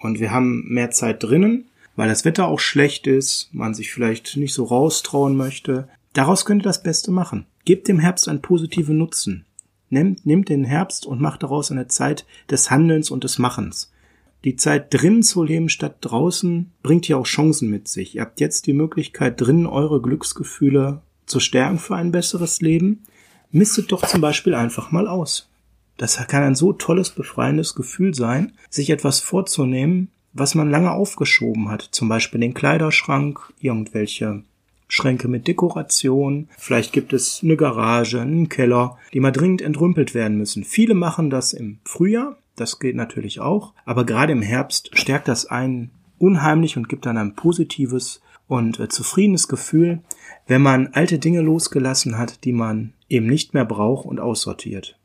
Und 0.00 0.18
wir 0.18 0.32
haben 0.32 0.64
mehr 0.68 0.90
Zeit 0.90 1.22
drinnen, 1.22 1.66
weil 1.94 2.08
das 2.08 2.24
Wetter 2.24 2.48
auch 2.48 2.58
schlecht 2.58 3.06
ist, 3.06 3.50
man 3.52 3.74
sich 3.74 3.92
vielleicht 3.92 4.36
nicht 4.36 4.54
so 4.54 4.64
raustrauen 4.64 5.36
möchte. 5.36 5.88
Daraus 6.12 6.44
könnt 6.44 6.62
ihr 6.62 6.64
das 6.64 6.82
Beste 6.82 7.12
machen. 7.12 7.46
Gebt 7.64 7.86
dem 7.86 8.00
Herbst 8.00 8.28
einen 8.28 8.42
positiven 8.42 8.98
Nutzen. 8.98 9.44
Nehmt, 9.90 10.26
nehmt 10.26 10.48
den 10.48 10.64
Herbst 10.64 11.06
und 11.06 11.20
macht 11.20 11.42
daraus 11.42 11.70
eine 11.70 11.86
Zeit 11.86 12.26
des 12.50 12.70
Handelns 12.70 13.10
und 13.10 13.24
des 13.24 13.38
Machens. 13.38 13.92
Die 14.44 14.56
Zeit 14.56 14.92
drinnen 14.92 15.22
zu 15.22 15.44
leben 15.44 15.68
statt 15.68 15.98
draußen 16.00 16.72
bringt 16.82 17.06
ja 17.06 17.16
auch 17.16 17.26
Chancen 17.26 17.70
mit 17.70 17.86
sich. 17.86 18.16
Ihr 18.16 18.22
habt 18.22 18.40
jetzt 18.40 18.66
die 18.66 18.72
Möglichkeit, 18.72 19.40
drinnen 19.40 19.66
eure 19.66 20.02
Glücksgefühle 20.02 21.02
zu 21.26 21.40
stärken 21.40 21.78
für 21.78 21.96
ein 21.96 22.12
besseres 22.12 22.60
Leben, 22.60 23.04
mistet 23.50 23.92
doch 23.92 24.06
zum 24.06 24.20
Beispiel 24.20 24.54
einfach 24.54 24.90
mal 24.90 25.06
aus. 25.06 25.48
Das 25.96 26.16
kann 26.26 26.42
ein 26.42 26.54
so 26.54 26.72
tolles, 26.72 27.10
befreiendes 27.10 27.74
Gefühl 27.74 28.14
sein, 28.14 28.52
sich 28.70 28.90
etwas 28.90 29.20
vorzunehmen, 29.20 30.08
was 30.32 30.54
man 30.54 30.70
lange 30.70 30.90
aufgeschoben 30.90 31.68
hat, 31.68 31.82
zum 31.82 32.08
Beispiel 32.08 32.40
den 32.40 32.54
Kleiderschrank, 32.54 33.52
irgendwelche 33.60 34.42
Schränke 34.88 35.28
mit 35.28 35.46
Dekoration, 35.48 36.48
vielleicht 36.58 36.92
gibt 36.92 37.12
es 37.12 37.40
eine 37.42 37.56
Garage, 37.56 38.20
einen 38.20 38.48
Keller, 38.48 38.98
die 39.12 39.20
mal 39.20 39.30
dringend 39.30 39.62
entrümpelt 39.62 40.14
werden 40.14 40.36
müssen. 40.36 40.64
Viele 40.64 40.94
machen 40.94 41.30
das 41.30 41.52
im 41.52 41.78
Frühjahr, 41.84 42.36
das 42.56 42.78
geht 42.78 42.96
natürlich 42.96 43.40
auch, 43.40 43.72
aber 43.84 44.04
gerade 44.04 44.32
im 44.32 44.42
Herbst 44.42 44.90
stärkt 44.92 45.28
das 45.28 45.46
einen 45.46 45.90
unheimlich 46.18 46.76
und 46.76 46.88
gibt 46.88 47.06
dann 47.06 47.16
ein 47.16 47.34
positives 47.34 48.20
und 48.48 48.78
äh, 48.80 48.88
zufriedenes 48.88 49.48
Gefühl, 49.48 50.02
wenn 50.46 50.62
man 50.62 50.88
alte 50.88 51.18
Dinge 51.18 51.40
losgelassen 51.40 52.18
hat, 52.18 52.44
die 52.44 52.52
man 52.52 52.92
eben 53.08 53.26
nicht 53.26 53.54
mehr 53.54 53.64
braucht 53.64 54.06
und 54.06 54.20
aussortiert. 54.20 54.98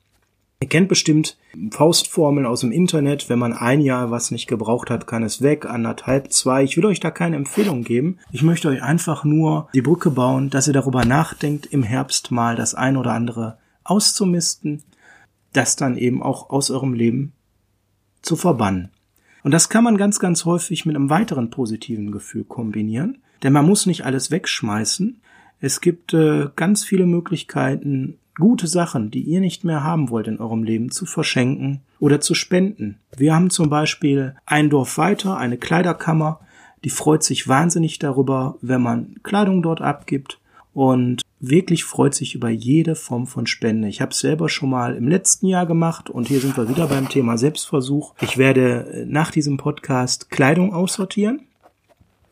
Ihr 0.59 0.69
kennt 0.69 0.89
bestimmt 0.89 1.37
Faustformeln 1.69 2.47
aus 2.47 2.61
dem 2.61 2.71
Internet. 2.71 3.29
Wenn 3.29 3.37
man 3.37 3.53
ein 3.53 3.79
Jahr 3.79 4.09
was 4.09 4.31
nicht 4.31 4.47
gebraucht 4.47 4.89
hat, 4.89 5.05
kann 5.05 5.21
es 5.21 5.43
weg. 5.43 5.67
Anderthalb, 5.67 6.33
zwei. 6.33 6.63
Ich 6.63 6.77
will 6.77 6.85
euch 6.85 6.99
da 6.99 7.11
keine 7.11 7.35
Empfehlung 7.35 7.83
geben. 7.83 8.17
Ich 8.31 8.41
möchte 8.41 8.69
euch 8.69 8.81
einfach 8.81 9.23
nur 9.23 9.69
die 9.75 9.83
Brücke 9.83 10.09
bauen, 10.09 10.49
dass 10.49 10.65
ihr 10.65 10.73
darüber 10.73 11.05
nachdenkt, 11.05 11.67
im 11.67 11.83
Herbst 11.83 12.31
mal 12.31 12.55
das 12.55 12.73
ein 12.73 12.97
oder 12.97 13.13
andere 13.13 13.59
auszumisten, 13.83 14.81
das 15.53 15.75
dann 15.75 15.95
eben 15.95 16.23
auch 16.23 16.49
aus 16.49 16.71
eurem 16.71 16.93
Leben 16.93 17.33
zu 18.23 18.35
verbannen. 18.35 18.89
Und 19.43 19.51
das 19.51 19.69
kann 19.69 19.83
man 19.83 19.97
ganz, 19.97 20.19
ganz 20.19 20.43
häufig 20.45 20.87
mit 20.87 20.95
einem 20.95 21.11
weiteren 21.11 21.51
positiven 21.51 22.11
Gefühl 22.11 22.43
kombinieren. 22.43 23.19
Denn 23.43 23.53
man 23.53 23.65
muss 23.65 23.85
nicht 23.85 24.05
alles 24.05 24.31
wegschmeißen. 24.31 25.19
Es 25.59 25.81
gibt 25.81 26.13
äh, 26.13 26.47
ganz 26.55 26.83
viele 26.83 27.05
Möglichkeiten, 27.05 28.17
gute 28.37 28.67
Sachen, 28.67 29.11
die 29.11 29.21
ihr 29.21 29.39
nicht 29.39 29.63
mehr 29.63 29.83
haben 29.83 30.09
wollt 30.09 30.27
in 30.27 30.39
eurem 30.39 30.63
Leben, 30.63 30.91
zu 30.91 31.05
verschenken 31.05 31.81
oder 31.99 32.21
zu 32.21 32.35
spenden. 32.35 32.99
Wir 33.15 33.33
haben 33.33 33.49
zum 33.49 33.69
Beispiel 33.69 34.35
ein 34.45 34.69
Dorf 34.69 34.97
weiter, 34.97 35.37
eine 35.37 35.57
Kleiderkammer, 35.57 36.39
die 36.83 36.89
freut 36.91 37.23
sich 37.23 37.47
wahnsinnig 37.47 37.97
darüber, 37.99 38.57
wenn 38.61 38.81
man 38.81 39.15
Kleidung 39.23 39.63
dort 39.63 39.81
abgibt 39.81 40.39
und 40.73 41.23
wirklich 41.39 41.83
freut 41.83 42.13
sich 42.13 42.35
über 42.35 42.49
jede 42.49 42.93
Form 42.93 43.25
von 43.25 43.47
Spende. 43.47 43.87
Ich 43.87 43.99
habe 43.99 44.11
es 44.11 44.19
selber 44.19 44.47
schon 44.47 44.69
mal 44.69 44.95
im 44.95 45.07
letzten 45.07 45.47
Jahr 45.47 45.65
gemacht 45.65 46.09
und 46.09 46.27
hier 46.27 46.39
sind 46.39 46.55
wir 46.55 46.69
wieder 46.69 46.87
beim 46.87 47.09
Thema 47.09 47.37
Selbstversuch. 47.37 48.13
Ich 48.21 48.37
werde 48.37 49.05
nach 49.07 49.31
diesem 49.31 49.57
Podcast 49.57 50.29
Kleidung 50.29 50.73
aussortieren 50.73 51.41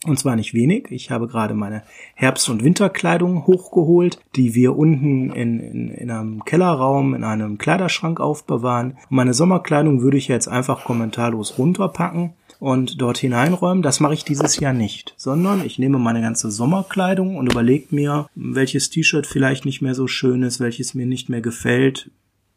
und 0.05 0.17
zwar 0.19 0.35
nicht 0.35 0.53
wenig. 0.53 0.87
Ich 0.89 1.11
habe 1.11 1.27
gerade 1.27 1.53
meine 1.53 1.83
Herbst- 2.13 2.49
und 2.49 2.63
Winterkleidung 2.63 3.47
hochgeholt, 3.47 4.19
die 4.35 4.55
wir 4.55 4.77
unten 4.77 5.31
in, 5.31 5.59
in, 5.59 5.89
in 5.89 6.11
einem 6.11 6.45
Kellerraum 6.45 7.13
in 7.13 7.23
einem 7.23 7.57
Kleiderschrank 7.57 8.19
aufbewahren. 8.19 8.91
Und 9.09 9.15
meine 9.17 9.33
Sommerkleidung 9.33 10.01
würde 10.01 10.17
ich 10.17 10.27
jetzt 10.27 10.47
einfach 10.47 10.83
kommentarlos 10.83 11.57
runterpacken 11.57 12.33
und 12.59 13.01
dort 13.01 13.17
hineinräumen. 13.17 13.83
Das 13.83 13.99
mache 13.99 14.13
ich 14.13 14.23
dieses 14.23 14.59
Jahr 14.59 14.73
nicht, 14.73 15.13
sondern 15.17 15.65
ich 15.65 15.79
nehme 15.79 15.99
meine 15.99 16.21
ganze 16.21 16.51
Sommerkleidung 16.51 17.37
und 17.37 17.51
überlege 17.51 17.93
mir, 17.93 18.27
welches 18.35 18.89
T-Shirt 18.89 19.27
vielleicht 19.27 19.65
nicht 19.65 19.81
mehr 19.81 19.95
so 19.95 20.07
schön 20.07 20.43
ist, 20.43 20.59
welches 20.59 20.93
mir 20.93 21.05
nicht 21.05 21.29
mehr 21.29 21.41
gefällt, 21.41 22.09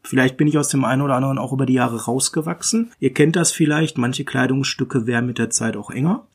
Vielleicht 0.04 0.38
bin 0.38 0.48
ich 0.48 0.56
aus 0.56 0.68
dem 0.68 0.84
einen 0.86 1.02
oder 1.02 1.16
anderen 1.16 1.36
auch 1.36 1.52
über 1.52 1.66
die 1.66 1.74
Jahre 1.74 2.04
rausgewachsen. 2.04 2.92
Ihr 2.98 3.12
kennt 3.12 3.36
das 3.36 3.52
vielleicht, 3.52 3.98
manche 3.98 4.24
Kleidungsstücke 4.24 5.06
werden 5.06 5.26
mit 5.26 5.38
der 5.38 5.50
Zeit 5.50 5.76
auch 5.76 5.90
enger. 5.90 6.26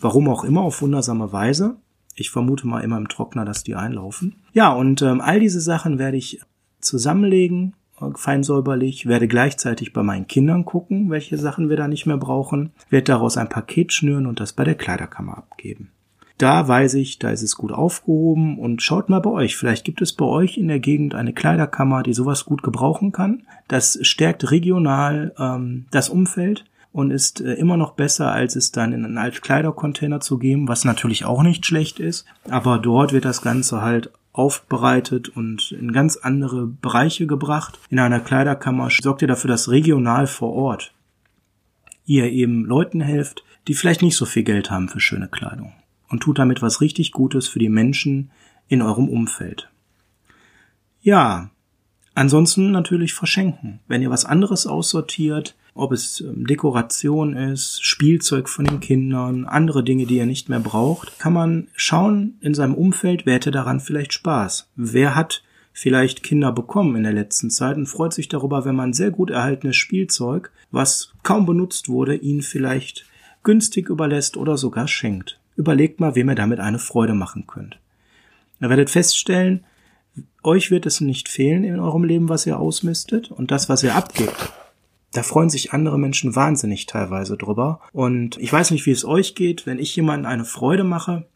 Warum 0.00 0.28
auch 0.28 0.44
immer, 0.44 0.62
auf 0.62 0.82
wundersame 0.82 1.32
Weise. 1.32 1.76
Ich 2.14 2.30
vermute 2.30 2.66
mal 2.66 2.80
immer 2.80 2.96
im 2.96 3.08
Trockner, 3.08 3.44
dass 3.44 3.62
die 3.62 3.74
einlaufen. 3.74 4.36
Ja, 4.52 4.72
und 4.72 5.02
ähm, 5.02 5.20
all 5.20 5.40
diese 5.40 5.60
Sachen 5.60 5.98
werde 5.98 6.16
ich 6.16 6.40
zusammenlegen, 6.80 7.74
äh, 8.00 8.06
fein 8.14 8.42
säuberlich, 8.42 9.06
werde 9.06 9.28
gleichzeitig 9.28 9.92
bei 9.92 10.02
meinen 10.02 10.26
Kindern 10.26 10.64
gucken, 10.64 11.10
welche 11.10 11.38
Sachen 11.38 11.68
wir 11.68 11.76
da 11.76 11.88
nicht 11.88 12.06
mehr 12.06 12.16
brauchen, 12.16 12.72
werde 12.90 13.04
daraus 13.04 13.36
ein 13.36 13.48
Paket 13.48 13.92
schnüren 13.92 14.26
und 14.26 14.40
das 14.40 14.52
bei 14.52 14.64
der 14.64 14.74
Kleiderkammer 14.74 15.38
abgeben. 15.38 15.90
Da 16.38 16.68
weiß 16.68 16.94
ich, 16.94 17.18
da 17.18 17.30
ist 17.30 17.42
es 17.42 17.56
gut 17.56 17.72
aufgehoben 17.72 18.60
und 18.60 18.80
schaut 18.80 19.08
mal 19.08 19.18
bei 19.18 19.30
euch. 19.30 19.56
Vielleicht 19.56 19.84
gibt 19.84 20.00
es 20.00 20.12
bei 20.12 20.24
euch 20.24 20.56
in 20.56 20.68
der 20.68 20.78
Gegend 20.78 21.16
eine 21.16 21.32
Kleiderkammer, 21.32 22.04
die 22.04 22.14
sowas 22.14 22.44
gut 22.44 22.62
gebrauchen 22.62 23.10
kann. 23.10 23.42
Das 23.66 23.98
stärkt 24.02 24.52
regional 24.52 25.34
ähm, 25.36 25.86
das 25.90 26.08
Umfeld 26.08 26.64
und 26.92 27.10
ist 27.10 27.40
äh, 27.40 27.54
immer 27.54 27.76
noch 27.76 27.92
besser, 27.92 28.32
als 28.32 28.56
es 28.56 28.72
dann 28.72 28.92
in 28.92 29.04
einen 29.04 29.18
Altkleidercontainer 29.18 30.20
zu 30.20 30.38
geben, 30.38 30.68
was 30.68 30.84
natürlich 30.84 31.24
auch 31.24 31.42
nicht 31.42 31.66
schlecht 31.66 32.00
ist. 32.00 32.24
Aber 32.48 32.78
dort 32.78 33.12
wird 33.12 33.24
das 33.24 33.42
Ganze 33.42 33.82
halt 33.82 34.10
aufbereitet 34.32 35.28
und 35.28 35.72
in 35.72 35.92
ganz 35.92 36.16
andere 36.16 36.66
Bereiche 36.66 37.26
gebracht. 37.26 37.78
In 37.90 37.98
einer 37.98 38.20
Kleiderkammer 38.20 38.88
sorgt 38.90 39.22
ihr 39.22 39.28
dafür, 39.28 39.48
dass 39.48 39.68
regional 39.68 40.26
vor 40.26 40.52
Ort 40.52 40.94
ihr 42.06 42.30
eben 42.30 42.64
Leuten 42.64 43.00
helft, 43.00 43.44
die 43.66 43.74
vielleicht 43.74 44.02
nicht 44.02 44.16
so 44.16 44.24
viel 44.24 44.44
Geld 44.44 44.70
haben 44.70 44.88
für 44.88 45.00
schöne 45.00 45.28
Kleidung 45.28 45.72
und 46.08 46.22
tut 46.22 46.38
damit 46.38 46.62
was 46.62 46.80
richtig 46.80 47.12
Gutes 47.12 47.48
für 47.48 47.58
die 47.58 47.68
Menschen 47.68 48.30
in 48.68 48.80
eurem 48.80 49.08
Umfeld. 49.08 49.68
Ja, 51.00 51.50
ansonsten 52.14 52.70
natürlich 52.70 53.12
verschenken. 53.12 53.80
Wenn 53.88 54.02
ihr 54.02 54.10
was 54.10 54.24
anderes 54.24 54.66
aussortiert, 54.66 55.54
ob 55.78 55.92
es 55.92 56.20
ähm, 56.20 56.46
Dekoration 56.46 57.34
ist, 57.34 57.84
Spielzeug 57.84 58.48
von 58.48 58.64
den 58.64 58.80
Kindern, 58.80 59.44
andere 59.44 59.84
Dinge, 59.84 60.06
die 60.06 60.18
er 60.18 60.26
nicht 60.26 60.48
mehr 60.48 60.60
braucht, 60.60 61.18
kann 61.18 61.32
man 61.32 61.68
schauen 61.76 62.38
in 62.40 62.54
seinem 62.54 62.74
Umfeld, 62.74 63.26
wer 63.26 63.34
hätte 63.34 63.50
daran 63.50 63.80
vielleicht 63.80 64.12
Spaß? 64.12 64.68
Wer 64.76 65.14
hat 65.14 65.42
vielleicht 65.72 66.22
Kinder 66.22 66.50
bekommen 66.50 66.96
in 66.96 67.04
der 67.04 67.12
letzten 67.12 67.50
Zeit 67.50 67.76
und 67.76 67.86
freut 67.86 68.12
sich 68.12 68.28
darüber, 68.28 68.64
wenn 68.64 68.74
man 68.74 68.92
sehr 68.92 69.10
gut 69.10 69.30
erhaltenes 69.30 69.76
Spielzeug, 69.76 70.50
was 70.70 71.12
kaum 71.22 71.46
benutzt 71.46 71.88
wurde, 71.88 72.16
ihnen 72.16 72.42
vielleicht 72.42 73.06
günstig 73.44 73.88
überlässt 73.88 74.36
oder 74.36 74.56
sogar 74.56 74.88
schenkt. 74.88 75.38
Überlegt 75.56 76.00
mal, 76.00 76.14
wem 76.16 76.30
ihr 76.30 76.34
damit 76.34 76.60
eine 76.60 76.78
Freude 76.78 77.14
machen 77.14 77.46
könnt. 77.46 77.78
Ihr 78.60 78.68
werdet 78.68 78.90
feststellen, 78.90 79.64
euch 80.42 80.70
wird 80.70 80.86
es 80.86 81.00
nicht 81.00 81.28
fehlen 81.28 81.64
in 81.64 81.78
eurem 81.78 82.04
Leben, 82.04 82.28
was 82.28 82.46
ihr 82.46 82.58
ausmistet 82.58 83.30
und 83.30 83.50
das, 83.50 83.68
was 83.68 83.82
ihr 83.82 83.94
abgebt, 83.94 84.52
da 85.12 85.22
freuen 85.22 85.50
sich 85.50 85.72
andere 85.72 85.98
Menschen 85.98 86.36
wahnsinnig 86.36 86.86
teilweise 86.86 87.36
drüber. 87.36 87.80
Und 87.92 88.36
ich 88.38 88.52
weiß 88.52 88.70
nicht, 88.70 88.86
wie 88.86 88.90
es 88.90 89.04
euch 89.04 89.34
geht, 89.34 89.66
wenn 89.66 89.78
ich 89.78 89.96
jemandem 89.96 90.30
eine 90.30 90.44
Freude 90.44 90.84
mache 90.84 91.26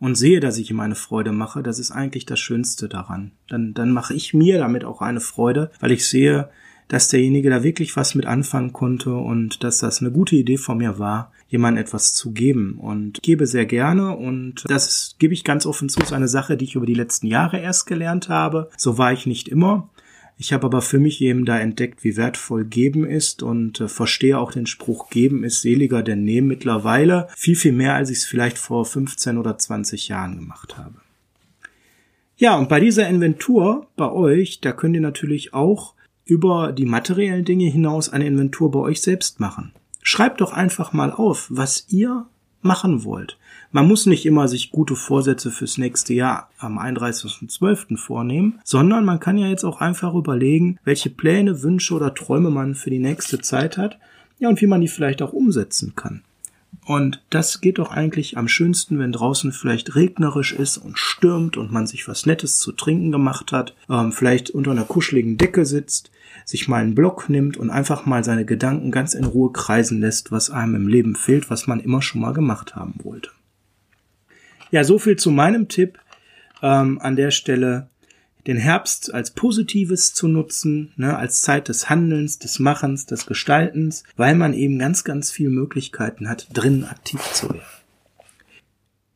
und 0.00 0.14
sehe, 0.14 0.40
dass 0.40 0.58
ich 0.58 0.70
ihm 0.70 0.80
eine 0.80 0.94
Freude 0.94 1.32
mache, 1.32 1.62
das 1.62 1.78
ist 1.78 1.90
eigentlich 1.90 2.24
das 2.24 2.40
Schönste 2.40 2.88
daran. 2.88 3.32
Dann, 3.48 3.74
dann 3.74 3.92
mache 3.92 4.14
ich 4.14 4.32
mir 4.32 4.58
damit 4.58 4.84
auch 4.84 5.02
eine 5.02 5.20
Freude, 5.20 5.70
weil 5.80 5.92
ich 5.92 6.08
sehe, 6.08 6.48
dass 6.88 7.08
derjenige 7.08 7.50
da 7.50 7.62
wirklich 7.62 7.96
was 7.96 8.14
mit 8.14 8.24
anfangen 8.24 8.72
konnte 8.72 9.14
und 9.14 9.62
dass 9.62 9.78
das 9.78 10.00
eine 10.00 10.10
gute 10.10 10.36
Idee 10.36 10.56
von 10.56 10.78
mir 10.78 10.98
war, 10.98 11.32
jemandem 11.48 11.84
etwas 11.84 12.14
zu 12.14 12.32
geben. 12.32 12.78
Und 12.78 13.22
gebe 13.22 13.46
sehr 13.46 13.66
gerne 13.66 14.16
und 14.16 14.64
das 14.68 15.16
gebe 15.18 15.34
ich 15.34 15.44
ganz 15.44 15.66
offen 15.66 15.90
zu, 15.90 16.00
ist 16.00 16.14
eine 16.14 16.28
Sache, 16.28 16.56
die 16.56 16.64
ich 16.64 16.74
über 16.74 16.86
die 16.86 16.94
letzten 16.94 17.26
Jahre 17.26 17.60
erst 17.60 17.86
gelernt 17.86 18.30
habe. 18.30 18.70
So 18.76 18.96
war 18.96 19.12
ich 19.12 19.26
nicht 19.26 19.48
immer. 19.48 19.90
Ich 20.40 20.52
habe 20.52 20.66
aber 20.66 20.82
für 20.82 21.00
mich 21.00 21.20
eben 21.20 21.44
da 21.44 21.58
entdeckt, 21.58 22.04
wie 22.04 22.16
wertvoll 22.16 22.64
geben 22.64 23.04
ist 23.04 23.42
und 23.42 23.80
äh, 23.80 23.88
verstehe 23.88 24.38
auch 24.38 24.52
den 24.52 24.66
Spruch, 24.66 25.10
geben 25.10 25.42
ist 25.42 25.62
seliger 25.62 26.04
denn 26.04 26.22
nehmen 26.22 26.46
mittlerweile 26.46 27.26
viel, 27.36 27.56
viel 27.56 27.72
mehr, 27.72 27.94
als 27.94 28.08
ich 28.08 28.18
es 28.18 28.24
vielleicht 28.24 28.56
vor 28.56 28.84
15 28.84 29.36
oder 29.36 29.58
20 29.58 30.06
Jahren 30.06 30.36
gemacht 30.38 30.78
habe. 30.78 30.94
Ja, 32.36 32.56
und 32.56 32.68
bei 32.68 32.78
dieser 32.78 33.08
Inventur 33.08 33.88
bei 33.96 34.12
euch, 34.12 34.60
da 34.60 34.70
könnt 34.70 34.94
ihr 34.94 35.00
natürlich 35.00 35.54
auch 35.54 35.94
über 36.24 36.70
die 36.72 36.86
materiellen 36.86 37.44
Dinge 37.44 37.68
hinaus 37.68 38.08
eine 38.08 38.26
Inventur 38.26 38.70
bei 38.70 38.78
euch 38.78 39.02
selbst 39.02 39.40
machen. 39.40 39.72
Schreibt 40.02 40.40
doch 40.40 40.52
einfach 40.52 40.92
mal 40.92 41.10
auf, 41.10 41.48
was 41.50 41.86
ihr 41.88 42.26
machen 42.60 43.02
wollt. 43.02 43.37
Man 43.70 43.86
muss 43.86 44.06
nicht 44.06 44.24
immer 44.24 44.48
sich 44.48 44.70
gute 44.70 44.96
Vorsätze 44.96 45.50
fürs 45.50 45.76
nächste 45.76 46.14
Jahr 46.14 46.48
am 46.58 46.78
31.12. 46.78 47.98
vornehmen, 47.98 48.60
sondern 48.64 49.04
man 49.04 49.20
kann 49.20 49.36
ja 49.36 49.46
jetzt 49.46 49.64
auch 49.64 49.82
einfach 49.82 50.14
überlegen, 50.14 50.78
welche 50.84 51.10
Pläne, 51.10 51.62
Wünsche 51.62 51.94
oder 51.94 52.14
Träume 52.14 52.50
man 52.50 52.74
für 52.74 52.88
die 52.88 52.98
nächste 52.98 53.40
Zeit 53.40 53.76
hat, 53.76 53.98
ja, 54.38 54.48
und 54.48 54.60
wie 54.62 54.66
man 54.66 54.80
die 54.80 54.88
vielleicht 54.88 55.20
auch 55.20 55.34
umsetzen 55.34 55.94
kann. 55.96 56.22
Und 56.86 57.22
das 57.28 57.60
geht 57.60 57.78
doch 57.78 57.90
eigentlich 57.90 58.38
am 58.38 58.48
schönsten, 58.48 58.98
wenn 58.98 59.12
draußen 59.12 59.52
vielleicht 59.52 59.94
regnerisch 59.94 60.54
ist 60.54 60.78
und 60.78 60.98
stürmt 60.98 61.58
und 61.58 61.70
man 61.70 61.86
sich 61.86 62.08
was 62.08 62.24
Nettes 62.24 62.60
zu 62.60 62.72
trinken 62.72 63.12
gemacht 63.12 63.52
hat, 63.52 63.74
ähm, 63.90 64.12
vielleicht 64.12 64.48
unter 64.48 64.70
einer 64.70 64.84
kuscheligen 64.84 65.36
Decke 65.36 65.66
sitzt, 65.66 66.10
sich 66.46 66.68
mal 66.68 66.80
einen 66.80 66.94
Block 66.94 67.28
nimmt 67.28 67.58
und 67.58 67.68
einfach 67.68 68.06
mal 68.06 68.24
seine 68.24 68.46
Gedanken 68.46 68.90
ganz 68.90 69.12
in 69.12 69.24
Ruhe 69.24 69.52
kreisen 69.52 70.00
lässt, 70.00 70.32
was 70.32 70.48
einem 70.48 70.76
im 70.76 70.88
Leben 70.88 71.14
fehlt, 71.14 71.50
was 71.50 71.66
man 71.66 71.80
immer 71.80 72.00
schon 72.00 72.22
mal 72.22 72.32
gemacht 72.32 72.74
haben 72.74 72.94
wollte. 73.02 73.30
Ja, 74.70 74.84
so 74.84 74.98
viel 74.98 75.16
zu 75.16 75.30
meinem 75.30 75.68
Tipp 75.68 75.98
ähm, 76.62 76.98
an 77.00 77.16
der 77.16 77.30
Stelle. 77.30 77.88
Den 78.46 78.56
Herbst 78.56 79.12
als 79.12 79.32
Positives 79.32 80.14
zu 80.14 80.26
nutzen, 80.26 80.92
ne, 80.96 81.16
als 81.16 81.42
Zeit 81.42 81.68
des 81.68 81.90
Handelns, 81.90 82.38
des 82.38 82.58
Machens, 82.58 83.04
des 83.04 83.26
Gestaltens, 83.26 84.04
weil 84.16 84.34
man 84.34 84.54
eben 84.54 84.78
ganz, 84.78 85.04
ganz 85.04 85.30
viele 85.30 85.50
Möglichkeiten 85.50 86.28
hat, 86.28 86.48
drinnen 86.54 86.84
aktiv 86.84 87.20
zu 87.32 87.50
werden. 87.50 87.62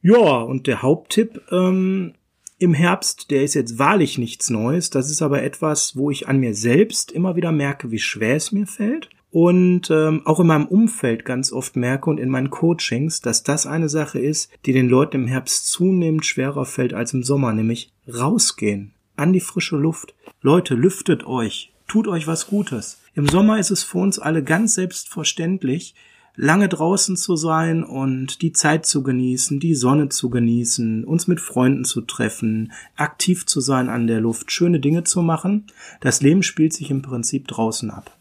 Ja, 0.02 0.40
und 0.40 0.66
der 0.66 0.82
Haupttipp 0.82 1.40
ähm, 1.50 2.12
im 2.59 2.75
Herbst, 2.75 3.30
der 3.30 3.44
ist 3.44 3.54
jetzt 3.54 3.78
wahrlich 3.78 4.18
nichts 4.18 4.50
Neues. 4.50 4.90
Das 4.90 5.09
ist 5.11 5.23
aber 5.23 5.42
etwas, 5.42 5.97
wo 5.97 6.11
ich 6.11 6.28
an 6.28 6.38
mir 6.38 6.54
selbst 6.54 7.11
immer 7.11 7.37
wieder 7.37 7.52
merke, 7.52 7.90
wie 7.90 8.00
schwer 8.00 8.37
es 8.37 8.52
mir 8.52 8.66
fällt 8.66 9.09
und 9.33 9.91
ähm, 9.91 10.21
auch 10.27 10.41
in 10.41 10.47
meinem 10.47 10.67
Umfeld 10.67 11.25
ganz 11.25 11.53
oft 11.53 11.75
merke 11.75 12.11
und 12.11 12.21
in 12.21 12.29
meinen 12.29 12.51
Coachings, 12.51 13.23
dass 13.23 13.43
das 13.43 13.67
eine 13.67 13.89
Sache 13.89 14.19
ist, 14.19 14.51
die 14.67 14.75
den 14.75 14.91
Leuten 14.91 15.23
im 15.23 15.27
Herbst 15.27 15.73
zunehmend 15.73 16.27
schwerer 16.27 16.67
fällt 16.67 16.93
als 16.93 17.15
im 17.15 17.23
Sommer, 17.23 17.55
nämlich 17.55 17.91
rausgehen, 18.07 18.93
an 19.17 19.33
die 19.33 19.41
frische 19.41 19.77
Luft. 19.77 20.15
Leute, 20.43 20.75
lüftet 20.75 21.27
euch, 21.27 21.73
tut 21.89 22.09
euch 22.09 22.27
was 22.27 22.47
Gutes. 22.47 23.01
Im 23.15 23.27
Sommer 23.27 23.59
ist 23.59 23.71
es 23.71 23.83
für 23.83 23.99
uns 23.99 24.19
alle 24.19 24.45
ganz 24.45 24.75
selbstverständlich, 24.75 25.95
lange 26.37 26.69
draußen 26.69 27.17
zu 27.17 27.35
sein 27.35 27.85
und 27.85 28.43
die 28.43 28.53
Zeit 28.53 28.85
zu 28.85 29.03
genießen, 29.03 29.61
die 29.61 29.75
Sonne 29.75 30.11
zu 30.11 30.29
genießen, 30.29 31.05
uns 31.05 31.27
mit 31.27 31.41
Freunden 31.41 31.87
zu 31.87 32.03
treffen, 32.03 32.73
aktiv 32.97 33.47
zu 33.47 33.61
sein 33.61 33.89
an 33.89 34.07
der 34.07 34.21
Luft, 34.21 34.53
schöne 34.53 34.79
Dinge 34.79 35.05
zu 35.05 35.23
machen. 35.23 35.65
Das 36.01 36.21
Leben 36.21 36.43
spielt 36.43 36.75
sich 36.75 36.91
im 36.91 37.01
Prinzip 37.01 37.49
draußen 37.49 37.91
ab. 37.91 38.15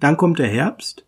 Dann 0.00 0.16
kommt 0.16 0.38
der 0.38 0.48
Herbst, 0.48 1.04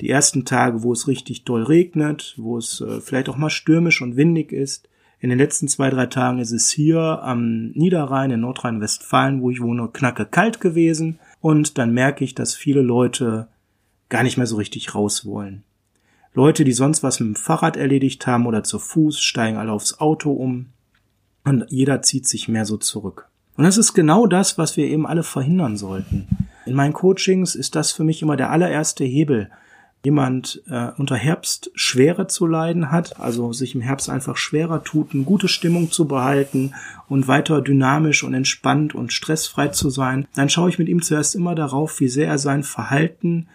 die 0.00 0.10
ersten 0.10 0.44
Tage, 0.44 0.82
wo 0.82 0.92
es 0.92 1.08
richtig 1.08 1.44
doll 1.44 1.62
regnet, 1.62 2.34
wo 2.36 2.58
es 2.58 2.80
äh, 2.80 3.00
vielleicht 3.00 3.28
auch 3.28 3.36
mal 3.36 3.50
stürmisch 3.50 4.02
und 4.02 4.16
windig 4.16 4.52
ist. 4.52 4.88
In 5.18 5.30
den 5.30 5.38
letzten 5.38 5.68
zwei, 5.68 5.88
drei 5.88 6.06
Tagen 6.06 6.38
ist 6.38 6.52
es 6.52 6.70
hier 6.70 7.22
am 7.22 7.70
Niederrhein 7.70 8.30
in 8.30 8.40
Nordrhein-Westfalen, 8.40 9.40
wo 9.40 9.50
ich 9.50 9.62
wohne, 9.62 9.88
knacke 9.88 10.26
kalt 10.26 10.60
gewesen. 10.60 11.18
Und 11.40 11.78
dann 11.78 11.94
merke 11.94 12.24
ich, 12.24 12.34
dass 12.34 12.54
viele 12.54 12.82
Leute 12.82 13.48
gar 14.08 14.22
nicht 14.22 14.36
mehr 14.36 14.46
so 14.46 14.56
richtig 14.56 14.94
raus 14.94 15.24
wollen. 15.24 15.62
Leute, 16.34 16.64
die 16.64 16.72
sonst 16.72 17.02
was 17.02 17.18
mit 17.18 17.28
dem 17.28 17.34
Fahrrad 17.34 17.78
erledigt 17.78 18.26
haben 18.26 18.46
oder 18.46 18.62
zu 18.62 18.78
Fuß, 18.78 19.20
steigen 19.20 19.56
alle 19.56 19.72
aufs 19.72 20.00
Auto 20.00 20.32
um 20.32 20.66
und 21.44 21.64
jeder 21.70 22.02
zieht 22.02 22.28
sich 22.28 22.46
mehr 22.46 22.66
so 22.66 22.76
zurück. 22.76 23.28
Und 23.56 23.64
das 23.64 23.78
ist 23.78 23.94
genau 23.94 24.26
das, 24.26 24.58
was 24.58 24.76
wir 24.76 24.86
eben 24.86 25.06
alle 25.06 25.22
verhindern 25.22 25.78
sollten. 25.78 26.28
In 26.66 26.74
meinen 26.74 26.92
Coachings 26.92 27.54
ist 27.54 27.76
das 27.76 27.92
für 27.92 28.04
mich 28.04 28.22
immer 28.22 28.36
der 28.36 28.50
allererste 28.50 29.04
Hebel. 29.04 29.50
Jemand 30.04 30.62
äh, 30.68 30.88
unter 30.98 31.16
Herbst 31.16 31.70
Schwere 31.74 32.26
zu 32.26 32.46
leiden 32.46 32.90
hat, 32.90 33.18
also 33.18 33.52
sich 33.52 33.74
im 33.74 33.80
Herbst 33.80 34.10
einfach 34.10 34.36
schwerer 34.36 34.84
tut, 34.84 35.14
eine 35.14 35.22
gute 35.22 35.48
Stimmung 35.48 35.90
zu 35.90 36.06
behalten 36.06 36.74
und 37.08 37.28
weiter 37.28 37.62
dynamisch 37.62 38.22
und 38.22 38.34
entspannt 38.34 38.94
und 38.94 39.12
stressfrei 39.12 39.68
zu 39.68 39.90
sein, 39.90 40.26
dann 40.34 40.48
schaue 40.48 40.68
ich 40.68 40.78
mit 40.78 40.88
ihm 40.88 41.02
zuerst 41.02 41.34
immer 41.34 41.54
darauf, 41.54 42.00
wie 42.00 42.08
sehr 42.08 42.28
er 42.28 42.38
sein 42.38 42.62
Verhalten 42.62 43.48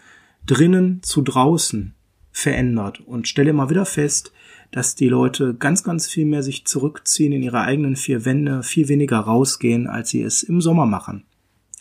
drinnen 0.45 1.03
zu 1.03 1.21
draußen 1.21 1.93
verändert 2.31 3.01
und 3.01 3.27
stelle 3.27 3.49
immer 3.49 3.69
wieder 3.69 3.85
fest, 3.85 4.31
dass 4.71 4.95
die 4.95 5.09
Leute 5.09 5.53
ganz, 5.53 5.83
ganz 5.83 6.07
viel 6.07 6.25
mehr 6.25 6.43
sich 6.43 6.65
zurückziehen 6.65 7.33
in 7.33 7.43
ihre 7.43 7.61
eigenen 7.61 7.97
vier 7.97 8.23
Wände, 8.23 8.63
viel 8.63 8.87
weniger 8.87 9.19
rausgehen, 9.19 9.87
als 9.87 10.09
sie 10.09 10.21
es 10.21 10.43
im 10.43 10.61
Sommer 10.61 10.85
machen. 10.85 11.25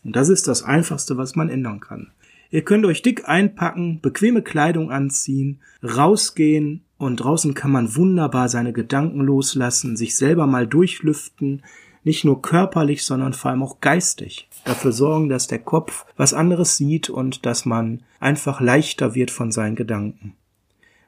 Und 0.04 0.16
das 0.16 0.28
ist 0.28 0.48
das 0.48 0.62
Einfachste, 0.62 1.16
was 1.16 1.36
man 1.36 1.48
ändern 1.48 1.80
kann. 1.80 2.10
Ihr 2.50 2.62
könnt 2.62 2.84
euch 2.84 3.02
dick 3.02 3.28
einpacken, 3.28 4.00
bequeme 4.00 4.42
Kleidung 4.42 4.90
anziehen, 4.90 5.60
rausgehen 5.82 6.82
und 6.98 7.16
draußen 7.16 7.54
kann 7.54 7.70
man 7.70 7.94
wunderbar 7.94 8.48
seine 8.48 8.72
Gedanken 8.72 9.20
loslassen, 9.20 9.96
sich 9.96 10.16
selber 10.16 10.46
mal 10.46 10.66
durchlüften, 10.66 11.62
nicht 12.02 12.24
nur 12.24 12.42
körperlich, 12.42 13.04
sondern 13.04 13.34
vor 13.34 13.50
allem 13.50 13.62
auch 13.62 13.80
geistig. 13.80 14.48
Dafür 14.64 14.92
sorgen, 14.92 15.28
dass 15.28 15.46
der 15.46 15.60
Kopf 15.60 16.06
was 16.16 16.34
anderes 16.34 16.76
sieht 16.76 17.08
und 17.08 17.46
dass 17.46 17.64
man 17.66 18.02
einfach 18.18 18.60
leichter 18.60 19.14
wird 19.14 19.30
von 19.30 19.52
seinen 19.52 19.76
Gedanken. 19.76 20.34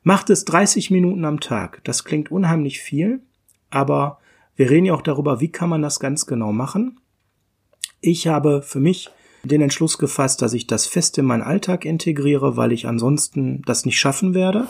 Macht 0.02 0.30
es 0.30 0.44
30 0.44 0.90
Minuten 0.90 1.24
am 1.24 1.40
Tag. 1.40 1.80
Das 1.84 2.04
klingt 2.04 2.30
unheimlich 2.30 2.80
viel, 2.80 3.20
aber 3.70 4.18
wir 4.56 4.70
reden 4.70 4.86
ja 4.86 4.94
auch 4.94 5.02
darüber, 5.02 5.40
wie 5.40 5.50
kann 5.50 5.70
man 5.70 5.82
das 5.82 6.00
ganz 6.00 6.26
genau 6.26 6.52
machen. 6.52 6.98
Ich 8.04 8.26
habe 8.26 8.62
für 8.62 8.80
mich 8.80 9.10
den 9.44 9.62
Entschluss 9.62 9.96
gefasst, 9.96 10.42
dass 10.42 10.54
ich 10.54 10.66
das 10.66 10.86
fest 10.88 11.18
in 11.18 11.24
meinen 11.24 11.42
Alltag 11.42 11.84
integriere, 11.84 12.56
weil 12.56 12.72
ich 12.72 12.88
ansonsten 12.88 13.62
das 13.62 13.86
nicht 13.86 13.98
schaffen 13.98 14.34
werde. 14.34 14.66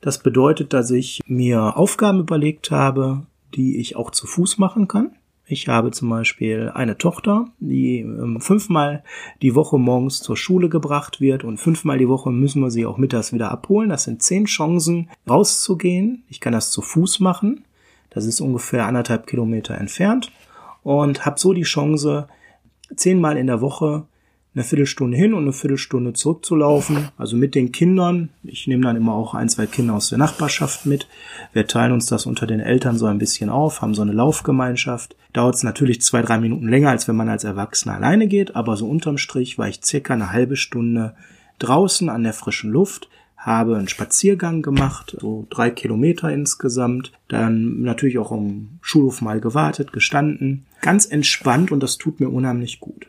Das 0.00 0.22
bedeutet, 0.22 0.72
dass 0.72 0.92
ich 0.92 1.20
mir 1.26 1.76
Aufgaben 1.76 2.20
überlegt 2.20 2.70
habe, 2.70 3.26
die 3.56 3.78
ich 3.78 3.96
auch 3.96 4.12
zu 4.12 4.28
Fuß 4.28 4.58
machen 4.58 4.86
kann. 4.86 5.10
Ich 5.44 5.66
habe 5.66 5.90
zum 5.90 6.08
Beispiel 6.08 6.70
eine 6.72 6.98
Tochter, 6.98 7.46
die 7.58 8.00
ähm, 8.00 8.40
fünfmal 8.40 9.02
die 9.42 9.56
Woche 9.56 9.78
morgens 9.78 10.20
zur 10.20 10.36
Schule 10.36 10.68
gebracht 10.68 11.20
wird 11.20 11.42
und 11.42 11.58
fünfmal 11.58 11.98
die 11.98 12.08
Woche 12.08 12.30
müssen 12.30 12.62
wir 12.62 12.70
sie 12.70 12.86
auch 12.86 12.96
mittags 12.96 13.32
wieder 13.32 13.50
abholen. 13.50 13.88
Das 13.88 14.04
sind 14.04 14.22
zehn 14.22 14.44
Chancen, 14.44 15.10
rauszugehen. 15.28 16.22
Ich 16.28 16.38
kann 16.38 16.52
das 16.52 16.70
zu 16.70 16.80
Fuß 16.80 17.18
machen. 17.18 17.64
Das 18.10 18.24
ist 18.24 18.40
ungefähr 18.40 18.86
anderthalb 18.86 19.26
Kilometer 19.26 19.76
entfernt 19.76 20.30
und 20.84 21.26
habe 21.26 21.40
so 21.40 21.52
die 21.52 21.62
Chance, 21.62 22.28
zehnmal 22.96 23.36
in 23.36 23.46
der 23.46 23.60
Woche 23.60 24.06
eine 24.54 24.64
Viertelstunde 24.64 25.16
hin 25.16 25.34
und 25.34 25.42
eine 25.42 25.52
Viertelstunde 25.52 26.14
zurückzulaufen. 26.14 27.08
Also 27.16 27.36
mit 27.36 27.54
den 27.54 27.70
Kindern. 27.70 28.30
Ich 28.42 28.66
nehme 28.66 28.82
dann 28.82 28.96
immer 28.96 29.14
auch 29.14 29.34
ein, 29.34 29.48
zwei 29.48 29.66
Kinder 29.66 29.94
aus 29.94 30.08
der 30.08 30.18
Nachbarschaft 30.18 30.84
mit. 30.84 31.06
Wir 31.52 31.66
teilen 31.66 31.92
uns 31.92 32.06
das 32.06 32.26
unter 32.26 32.46
den 32.46 32.60
Eltern 32.60 32.98
so 32.98 33.06
ein 33.06 33.18
bisschen 33.18 33.50
auf, 33.50 33.82
haben 33.82 33.94
so 33.94 34.02
eine 34.02 34.12
Laufgemeinschaft. 34.12 35.16
Dauert 35.32 35.54
es 35.54 35.62
natürlich 35.62 36.00
zwei, 36.00 36.22
drei 36.22 36.38
Minuten 36.38 36.68
länger, 36.68 36.90
als 36.90 37.06
wenn 37.06 37.16
man 37.16 37.28
als 37.28 37.44
Erwachsener 37.44 37.94
alleine 37.94 38.26
geht, 38.26 38.56
aber 38.56 38.76
so 38.76 38.88
unterm 38.88 39.18
Strich 39.18 39.58
war 39.58 39.68
ich 39.68 39.84
circa 39.84 40.14
eine 40.14 40.32
halbe 40.32 40.56
Stunde 40.56 41.14
draußen 41.58 42.08
an 42.08 42.24
der 42.24 42.32
frischen 42.32 42.70
Luft, 42.70 43.08
habe 43.48 43.76
einen 43.76 43.88
Spaziergang 43.88 44.62
gemacht, 44.62 45.16
so 45.20 45.46
drei 45.50 45.70
Kilometer 45.70 46.30
insgesamt, 46.30 47.12
dann 47.28 47.80
natürlich 47.82 48.18
auch 48.18 48.30
am 48.30 48.78
Schulhof 48.82 49.22
mal 49.22 49.40
gewartet, 49.40 49.92
gestanden, 49.92 50.66
ganz 50.82 51.06
entspannt 51.06 51.72
und 51.72 51.82
das 51.82 51.98
tut 51.98 52.20
mir 52.20 52.28
unheimlich 52.28 52.78
gut. 52.78 53.06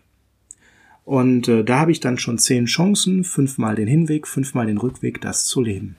Und 1.04 1.47
äh, 1.47 1.63
da 1.63 1.80
habe 1.80 1.91
ich 1.91 1.99
dann 1.99 2.17
schon 2.17 2.38
zehn 2.38 2.65
Chancen, 2.65 3.23
fünfmal 3.23 3.75
den 3.75 3.88
Hinweg, 3.88 4.28
fünfmal 4.28 4.67
den 4.67 4.78
Rückweg, 4.78 5.19
das 5.21 5.45
zu 5.45 5.62
leben. 5.62 5.95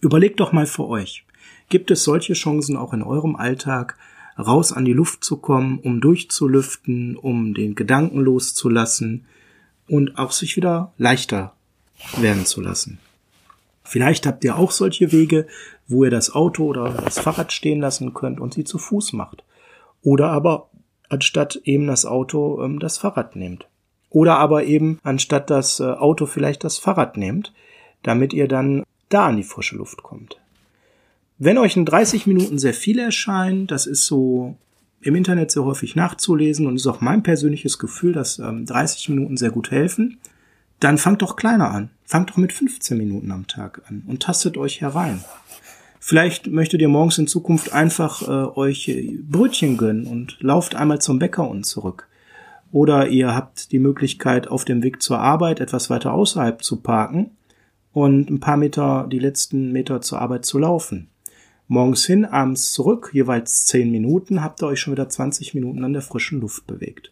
Überlegt 0.00 0.40
doch 0.40 0.52
mal 0.52 0.66
für 0.66 0.86
euch. 0.86 1.24
Gibt 1.68 1.90
es 1.90 2.04
solche 2.04 2.34
Chancen 2.34 2.76
auch 2.76 2.92
in 2.92 3.02
eurem 3.02 3.34
Alltag, 3.36 3.96
raus 4.38 4.72
an 4.72 4.84
die 4.84 4.92
Luft 4.92 5.24
zu 5.24 5.38
kommen, 5.38 5.78
um 5.78 6.00
durchzulüften, 6.00 7.16
um 7.16 7.54
den 7.54 7.74
Gedanken 7.74 8.20
loszulassen 8.20 9.24
und 9.88 10.18
auch 10.18 10.32
sich 10.32 10.56
wieder 10.56 10.92
leichter 10.98 11.54
werden 12.18 12.44
zu 12.44 12.60
lassen? 12.60 12.98
Vielleicht 13.86 14.26
habt 14.26 14.44
ihr 14.44 14.56
auch 14.56 14.72
solche 14.72 15.12
Wege, 15.12 15.46
wo 15.86 16.04
ihr 16.04 16.10
das 16.10 16.34
Auto 16.34 16.66
oder 16.66 16.90
das 16.90 17.18
Fahrrad 17.18 17.52
stehen 17.52 17.80
lassen 17.80 18.14
könnt 18.14 18.40
und 18.40 18.54
sie 18.54 18.64
zu 18.64 18.78
Fuß 18.78 19.12
macht. 19.12 19.44
Oder 20.02 20.30
aber 20.30 20.68
anstatt 21.08 21.60
eben 21.64 21.86
das 21.86 22.04
Auto 22.04 22.62
ähm, 22.62 22.80
das 22.80 22.98
Fahrrad 22.98 23.36
nehmt. 23.36 23.68
Oder 24.10 24.38
aber 24.38 24.64
eben 24.64 24.98
anstatt 25.02 25.50
das 25.50 25.80
äh, 25.80 25.84
Auto 25.84 26.26
vielleicht 26.26 26.64
das 26.64 26.78
Fahrrad 26.78 27.16
nehmt, 27.16 27.52
damit 28.02 28.32
ihr 28.32 28.48
dann 28.48 28.82
da 29.08 29.26
an 29.26 29.36
die 29.36 29.44
frische 29.44 29.76
Luft 29.76 30.02
kommt. 30.02 30.40
Wenn 31.38 31.58
euch 31.58 31.76
in 31.76 31.84
30 31.84 32.26
Minuten 32.26 32.58
sehr 32.58 32.74
viel 32.74 32.98
erscheint, 32.98 33.70
das 33.70 33.86
ist 33.86 34.06
so 34.06 34.56
im 35.00 35.14
Internet 35.14 35.50
sehr 35.50 35.64
häufig 35.64 35.94
nachzulesen 35.94 36.66
und 36.66 36.76
ist 36.76 36.86
auch 36.86 37.00
mein 37.00 37.22
persönliches 37.22 37.78
Gefühl, 37.78 38.12
dass 38.12 38.38
ähm, 38.38 38.66
30 38.66 39.10
Minuten 39.10 39.36
sehr 39.36 39.50
gut 39.50 39.70
helfen, 39.70 40.18
dann 40.80 40.98
fangt 40.98 41.22
doch 41.22 41.36
kleiner 41.36 41.70
an. 41.70 41.90
Fangt 42.04 42.30
doch 42.30 42.36
mit 42.36 42.52
15 42.52 42.96
Minuten 42.96 43.32
am 43.32 43.46
Tag 43.46 43.82
an 43.88 44.04
und 44.06 44.22
tastet 44.22 44.56
euch 44.56 44.80
herein. 44.80 45.24
Vielleicht 45.98 46.46
möchtet 46.46 46.80
ihr 46.80 46.88
morgens 46.88 47.18
in 47.18 47.26
Zukunft 47.26 47.72
einfach 47.72 48.22
äh, 48.22 48.58
euch 48.58 48.92
Brötchen 49.28 49.76
gönnen 49.76 50.06
und 50.06 50.38
lauft 50.40 50.76
einmal 50.76 51.00
zum 51.00 51.18
Bäcker 51.18 51.48
und 51.48 51.64
zurück. 51.64 52.08
Oder 52.70 53.08
ihr 53.08 53.34
habt 53.34 53.72
die 53.72 53.78
Möglichkeit, 53.78 54.48
auf 54.48 54.64
dem 54.64 54.82
Weg 54.82 55.02
zur 55.02 55.18
Arbeit 55.18 55.60
etwas 55.60 55.90
weiter 55.90 56.12
außerhalb 56.12 56.62
zu 56.62 56.76
parken 56.76 57.32
und 57.92 58.30
ein 58.30 58.40
paar 58.40 58.56
Meter, 58.56 59.08
die 59.10 59.18
letzten 59.18 59.72
Meter 59.72 60.00
zur 60.00 60.20
Arbeit 60.20 60.44
zu 60.44 60.58
laufen. 60.58 61.08
Morgens 61.68 62.04
hin, 62.04 62.24
abends 62.24 62.72
zurück, 62.72 63.10
jeweils 63.12 63.64
zehn 63.66 63.90
Minuten, 63.90 64.44
habt 64.44 64.62
ihr 64.62 64.68
euch 64.68 64.78
schon 64.78 64.92
wieder 64.92 65.08
20 65.08 65.54
Minuten 65.54 65.84
an 65.84 65.92
der 65.92 66.02
frischen 66.02 66.40
Luft 66.40 66.66
bewegt. 66.66 67.10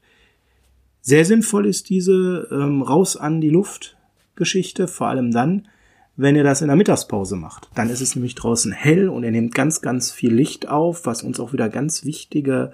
Sehr 1.06 1.26
sinnvoll 1.26 1.66
ist 1.66 1.90
diese 1.90 2.48
ähm, 2.50 2.80
Raus 2.80 3.18
an 3.18 3.42
die 3.42 3.50
Luft 3.50 3.98
Geschichte, 4.36 4.88
vor 4.88 5.08
allem 5.08 5.32
dann, 5.32 5.68
wenn 6.16 6.34
ihr 6.34 6.44
das 6.44 6.62
in 6.62 6.68
der 6.68 6.76
Mittagspause 6.76 7.36
macht. 7.36 7.68
Dann 7.74 7.90
ist 7.90 8.00
es 8.00 8.14
nämlich 8.16 8.34
draußen 8.36 8.72
hell 8.72 9.10
und 9.10 9.22
ihr 9.22 9.30
nehmt 9.30 9.54
ganz, 9.54 9.82
ganz 9.82 10.10
viel 10.10 10.32
Licht 10.32 10.66
auf, 10.66 11.04
was 11.04 11.22
uns 11.22 11.38
auch 11.40 11.52
wieder 11.52 11.68
ganz 11.68 12.06
wichtige 12.06 12.72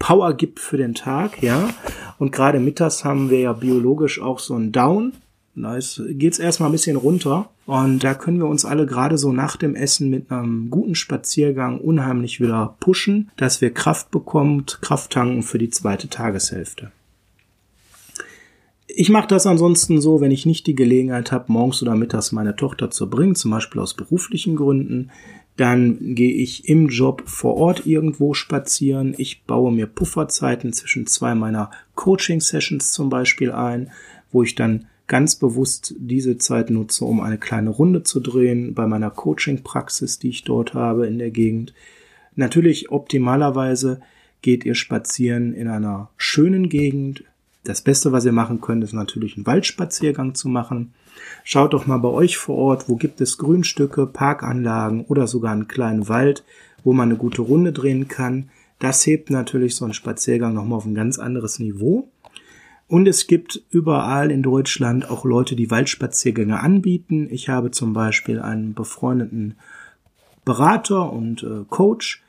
Power 0.00 0.34
gibt 0.34 0.58
für 0.58 0.78
den 0.78 0.96
Tag, 0.96 1.44
ja. 1.44 1.70
Und 2.18 2.32
gerade 2.32 2.58
mittags 2.58 3.04
haben 3.04 3.30
wir 3.30 3.38
ja 3.38 3.52
biologisch 3.52 4.20
auch 4.20 4.40
so 4.40 4.56
ein 4.56 4.72
Down. 4.72 5.12
Da 5.54 5.78
geht's 6.08 6.40
erstmal 6.40 6.70
ein 6.70 6.72
bisschen 6.72 6.96
runter. 6.96 7.50
Und 7.66 8.02
da 8.02 8.14
können 8.14 8.38
wir 8.38 8.48
uns 8.48 8.64
alle 8.64 8.84
gerade 8.84 9.16
so 9.16 9.30
nach 9.30 9.56
dem 9.56 9.76
Essen 9.76 10.10
mit 10.10 10.32
einem 10.32 10.70
guten 10.70 10.96
Spaziergang 10.96 11.78
unheimlich 11.78 12.40
wieder 12.40 12.74
pushen, 12.80 13.30
dass 13.36 13.60
wir 13.60 13.72
Kraft 13.72 14.10
bekommen, 14.10 14.66
Kraft 14.80 15.12
tanken 15.12 15.44
für 15.44 15.58
die 15.58 15.70
zweite 15.70 16.08
Tageshälfte. 16.08 16.90
Ich 18.94 19.10
mache 19.10 19.28
das 19.28 19.46
ansonsten 19.46 20.00
so, 20.00 20.20
wenn 20.20 20.30
ich 20.30 20.46
nicht 20.46 20.66
die 20.66 20.74
Gelegenheit 20.74 21.32
habe, 21.32 21.52
morgens 21.52 21.82
oder 21.82 21.94
mittags 21.94 22.32
meine 22.32 22.56
Tochter 22.56 22.90
zu 22.90 23.08
bringen, 23.08 23.34
zum 23.34 23.50
Beispiel 23.50 23.80
aus 23.80 23.94
beruflichen 23.94 24.56
Gründen, 24.56 25.10
dann 25.56 26.14
gehe 26.14 26.32
ich 26.32 26.68
im 26.68 26.88
Job 26.88 27.22
vor 27.26 27.56
Ort 27.56 27.86
irgendwo 27.86 28.34
spazieren. 28.34 29.14
Ich 29.18 29.44
baue 29.44 29.72
mir 29.72 29.86
Pufferzeiten 29.86 30.72
zwischen 30.72 31.06
zwei 31.06 31.34
meiner 31.34 31.70
Coaching-Sessions 31.96 32.92
zum 32.92 33.10
Beispiel 33.10 33.52
ein, 33.52 33.90
wo 34.32 34.42
ich 34.42 34.54
dann 34.54 34.86
ganz 35.06 35.36
bewusst 35.36 35.94
diese 35.98 36.38
Zeit 36.38 36.70
nutze, 36.70 37.04
um 37.04 37.20
eine 37.20 37.36
kleine 37.36 37.70
Runde 37.70 38.04
zu 38.04 38.20
drehen 38.20 38.74
bei 38.74 38.86
meiner 38.86 39.10
Coaching-Praxis, 39.10 40.18
die 40.18 40.30
ich 40.30 40.44
dort 40.44 40.72
habe 40.72 41.06
in 41.06 41.18
der 41.18 41.30
Gegend. 41.30 41.74
Natürlich 42.36 42.90
optimalerweise 42.90 44.00
geht 44.40 44.64
ihr 44.64 44.74
spazieren 44.74 45.52
in 45.52 45.68
einer 45.68 46.10
schönen 46.16 46.68
Gegend. 46.68 47.24
Das 47.64 47.82
Beste, 47.82 48.10
was 48.12 48.24
ihr 48.24 48.32
machen 48.32 48.60
könnt, 48.60 48.82
ist 48.84 48.94
natürlich 48.94 49.36
einen 49.36 49.46
Waldspaziergang 49.46 50.34
zu 50.34 50.48
machen. 50.48 50.94
Schaut 51.44 51.74
doch 51.74 51.86
mal 51.86 51.98
bei 51.98 52.08
euch 52.08 52.38
vor 52.38 52.56
Ort, 52.56 52.88
wo 52.88 52.96
gibt 52.96 53.20
es 53.20 53.36
Grünstücke, 53.36 54.06
Parkanlagen 54.06 55.04
oder 55.04 55.26
sogar 55.26 55.52
einen 55.52 55.68
kleinen 55.68 56.08
Wald, 56.08 56.44
wo 56.84 56.94
man 56.94 57.10
eine 57.10 57.18
gute 57.18 57.42
Runde 57.42 57.72
drehen 57.72 58.08
kann. 58.08 58.48
Das 58.78 59.04
hebt 59.04 59.28
natürlich 59.28 59.76
so 59.76 59.84
einen 59.84 59.92
Spaziergang 59.92 60.54
nochmal 60.54 60.78
auf 60.78 60.86
ein 60.86 60.94
ganz 60.94 61.18
anderes 61.18 61.58
Niveau. 61.58 62.10
Und 62.88 63.06
es 63.06 63.26
gibt 63.26 63.62
überall 63.70 64.30
in 64.30 64.42
Deutschland 64.42 65.10
auch 65.10 65.24
Leute, 65.24 65.54
die 65.54 65.70
Waldspaziergänge 65.70 66.60
anbieten. 66.60 67.28
Ich 67.30 67.50
habe 67.50 67.70
zum 67.70 67.92
Beispiel 67.92 68.40
einen 68.40 68.72
befreundeten 68.72 69.54
Berater 70.46 71.12
und 71.12 71.42
äh, 71.42 71.64
Coach, 71.68 72.22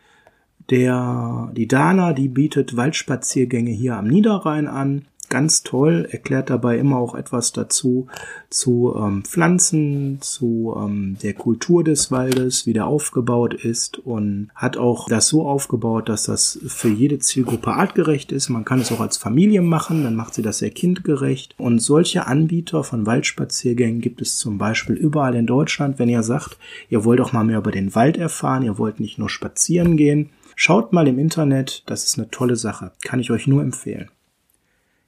der, 0.69 1.51
die 1.55 1.67
Dana, 1.67 2.13
die 2.13 2.27
bietet 2.27 2.75
Waldspaziergänge 2.75 3.71
hier 3.71 3.95
am 3.95 4.07
Niederrhein 4.07 4.67
an 4.67 5.05
ganz 5.31 5.63
toll, 5.63 6.07
erklärt 6.11 6.51
dabei 6.51 6.77
immer 6.77 6.97
auch 6.97 7.15
etwas 7.15 7.51
dazu, 7.51 8.05
zu 8.51 8.93
ähm, 8.95 9.23
Pflanzen, 9.23 10.19
zu 10.21 10.75
ähm, 10.77 11.17
der 11.23 11.33
Kultur 11.33 11.83
des 11.83 12.11
Waldes, 12.11 12.67
wie 12.67 12.73
der 12.73 12.85
aufgebaut 12.85 13.55
ist 13.55 13.97
und 13.97 14.49
hat 14.53 14.77
auch 14.77 15.07
das 15.09 15.27
so 15.27 15.47
aufgebaut, 15.47 16.07
dass 16.09 16.25
das 16.25 16.59
für 16.67 16.89
jede 16.89 17.17
Zielgruppe 17.17 17.71
artgerecht 17.71 18.31
ist. 18.31 18.49
Man 18.49 18.65
kann 18.65 18.81
es 18.81 18.91
auch 18.91 18.99
als 18.99 19.17
Familie 19.17 19.63
machen, 19.63 20.03
dann 20.03 20.15
macht 20.15 20.35
sie 20.35 20.43
das 20.43 20.59
sehr 20.59 20.71
kindgerecht. 20.71 21.55
Und 21.57 21.79
solche 21.79 22.27
Anbieter 22.27 22.83
von 22.83 23.07
Waldspaziergängen 23.07 24.01
gibt 24.01 24.21
es 24.21 24.37
zum 24.37 24.59
Beispiel 24.59 24.95
überall 24.95 25.33
in 25.33 25.47
Deutschland. 25.47 25.97
Wenn 25.97 26.09
ihr 26.09 26.21
sagt, 26.21 26.57
ihr 26.89 27.05
wollt 27.05 27.21
auch 27.21 27.33
mal 27.33 27.43
mehr 27.43 27.57
über 27.57 27.71
den 27.71 27.95
Wald 27.95 28.17
erfahren, 28.17 28.61
ihr 28.61 28.77
wollt 28.77 28.99
nicht 28.99 29.17
nur 29.17 29.29
spazieren 29.29 29.97
gehen, 29.97 30.29
Schaut 30.63 30.93
mal 30.93 31.07
im 31.07 31.17
Internet, 31.17 31.81
das 31.87 32.03
ist 32.03 32.19
eine 32.19 32.29
tolle 32.29 32.55
Sache, 32.55 32.91
kann 33.03 33.19
ich 33.19 33.31
euch 33.31 33.47
nur 33.47 33.63
empfehlen. 33.63 34.11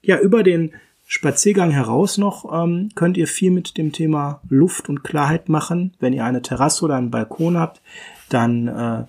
Ja, 0.05 0.19
über 0.19 0.43
den 0.43 0.73
Spaziergang 1.07 1.71
heraus 1.71 2.17
noch 2.17 2.51
ähm, 2.53 2.89
könnt 2.93 3.15
ihr 3.15 3.27
viel 3.27 3.51
mit 3.51 3.77
dem 3.77 3.93
Thema 3.93 4.41
Luft 4.49 4.89
und 4.89 5.03
Klarheit 5.03 5.47
machen. 5.47 5.93
Wenn 5.99 6.11
ihr 6.11 6.25
eine 6.25 6.41
Terrasse 6.41 6.83
oder 6.83 6.95
einen 6.95 7.09
Balkon 7.09 7.57
habt, 7.57 7.81
dann 8.27 8.67
äh, 8.67 9.05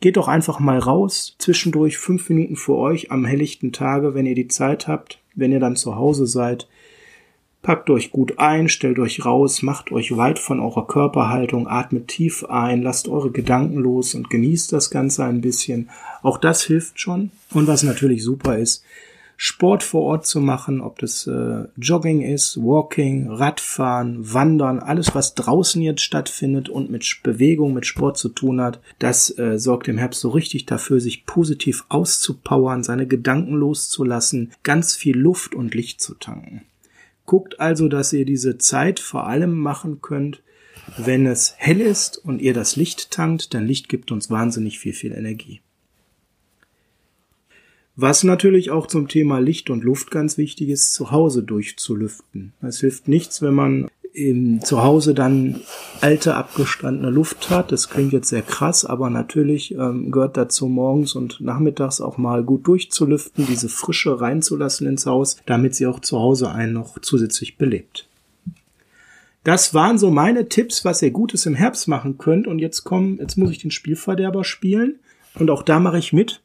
geht 0.00 0.18
doch 0.18 0.28
einfach 0.28 0.60
mal 0.60 0.78
raus, 0.78 1.34
zwischendurch 1.38 1.96
fünf 1.96 2.28
Minuten 2.28 2.56
vor 2.56 2.78
euch 2.78 3.10
am 3.10 3.24
helllichten 3.24 3.72
Tage, 3.72 4.12
wenn 4.12 4.26
ihr 4.26 4.34
die 4.34 4.48
Zeit 4.48 4.86
habt, 4.86 5.18
wenn 5.34 5.50
ihr 5.50 5.60
dann 5.60 5.76
zu 5.76 5.96
Hause 5.96 6.26
seid. 6.26 6.68
Packt 7.62 7.88
euch 7.88 8.10
gut 8.10 8.38
ein, 8.38 8.68
stellt 8.68 8.98
euch 8.98 9.24
raus, 9.24 9.62
macht 9.62 9.92
euch 9.92 10.14
weit 10.14 10.38
von 10.38 10.60
eurer 10.60 10.86
Körperhaltung, 10.86 11.66
atmet 11.66 12.08
tief 12.08 12.44
ein, 12.44 12.82
lasst 12.82 13.08
eure 13.08 13.30
Gedanken 13.30 13.78
los 13.78 14.14
und 14.14 14.28
genießt 14.28 14.74
das 14.74 14.90
Ganze 14.90 15.24
ein 15.24 15.40
bisschen. 15.40 15.88
Auch 16.22 16.36
das 16.36 16.62
hilft 16.64 17.00
schon. 17.00 17.30
Und 17.54 17.66
was 17.66 17.82
natürlich 17.82 18.22
super 18.22 18.58
ist, 18.58 18.84
Sport 19.36 19.82
vor 19.82 20.02
Ort 20.02 20.26
zu 20.26 20.40
machen, 20.40 20.80
ob 20.80 20.98
das 20.98 21.26
äh, 21.26 21.64
Jogging 21.76 22.22
ist, 22.22 22.56
Walking, 22.56 23.30
Radfahren, 23.30 24.32
Wandern, 24.32 24.78
alles 24.78 25.14
was 25.14 25.34
draußen 25.34 25.82
jetzt 25.82 26.02
stattfindet 26.02 26.68
und 26.68 26.90
mit 26.90 27.20
Bewegung, 27.22 27.74
mit 27.74 27.86
Sport 27.86 28.16
zu 28.16 28.28
tun 28.28 28.60
hat, 28.60 28.80
das 28.98 29.36
äh, 29.38 29.58
sorgt 29.58 29.88
im 29.88 29.98
Herbst 29.98 30.20
so 30.20 30.30
richtig 30.30 30.66
dafür, 30.66 31.00
sich 31.00 31.26
positiv 31.26 31.84
auszupowern, 31.88 32.82
seine 32.84 33.06
Gedanken 33.06 33.54
loszulassen, 33.54 34.52
ganz 34.62 34.94
viel 34.94 35.16
Luft 35.16 35.54
und 35.54 35.74
Licht 35.74 36.00
zu 36.00 36.14
tanken. 36.14 36.62
Guckt 37.26 37.58
also, 37.58 37.88
dass 37.88 38.12
ihr 38.12 38.24
diese 38.24 38.58
Zeit 38.58 39.00
vor 39.00 39.26
allem 39.26 39.58
machen 39.58 40.00
könnt, 40.00 40.42
wenn 40.98 41.26
es 41.26 41.54
hell 41.56 41.80
ist 41.80 42.18
und 42.18 42.40
ihr 42.40 42.54
das 42.54 42.76
Licht 42.76 43.10
tankt, 43.10 43.52
denn 43.54 43.66
Licht 43.66 43.88
gibt 43.88 44.12
uns 44.12 44.30
wahnsinnig 44.30 44.78
viel, 44.78 44.92
viel 44.92 45.12
Energie. 45.12 45.60
Was 47.96 48.24
natürlich 48.24 48.70
auch 48.70 48.88
zum 48.88 49.06
Thema 49.06 49.38
Licht 49.38 49.70
und 49.70 49.84
Luft 49.84 50.10
ganz 50.10 50.36
wichtig 50.36 50.68
ist, 50.68 50.92
zu 50.92 51.12
Hause 51.12 51.44
durchzulüften. 51.44 52.52
Es 52.60 52.80
hilft 52.80 53.06
nichts, 53.06 53.40
wenn 53.40 53.54
man 53.54 53.88
im, 54.12 54.60
zu 54.62 54.82
Hause 54.82 55.14
dann 55.14 55.60
alte, 56.00 56.34
abgestandene 56.34 57.10
Luft 57.10 57.50
hat. 57.50 57.70
Das 57.70 57.90
klingt 57.90 58.12
jetzt 58.12 58.28
sehr 58.28 58.42
krass, 58.42 58.84
aber 58.84 59.10
natürlich 59.10 59.74
ähm, 59.74 60.10
gehört 60.10 60.36
dazu 60.36 60.66
morgens 60.66 61.14
und 61.14 61.40
nachmittags 61.40 62.00
auch 62.00 62.16
mal 62.16 62.42
gut 62.42 62.66
durchzulüften, 62.66 63.46
diese 63.46 63.68
Frische 63.68 64.20
reinzulassen 64.20 64.86
ins 64.86 65.06
Haus, 65.06 65.36
damit 65.46 65.74
sie 65.74 65.86
auch 65.86 66.00
zu 66.00 66.18
Hause 66.18 66.50
einen 66.50 66.72
noch 66.72 66.98
zusätzlich 67.00 67.58
belebt. 67.58 68.08
Das 69.44 69.74
waren 69.74 69.98
so 69.98 70.10
meine 70.10 70.48
Tipps, 70.48 70.84
was 70.84 71.02
ihr 71.02 71.10
Gutes 71.10 71.44
im 71.44 71.54
Herbst 71.54 71.86
machen 71.86 72.16
könnt. 72.16 72.46
Und 72.46 72.60
jetzt 72.60 72.82
kommen, 72.84 73.18
jetzt 73.20 73.36
muss 73.36 73.50
ich 73.50 73.58
den 73.58 73.70
Spielverderber 73.70 74.42
spielen. 74.42 75.00
Und 75.34 75.50
auch 75.50 75.62
da 75.62 75.80
mache 75.80 75.98
ich 75.98 76.12
mit 76.12 76.40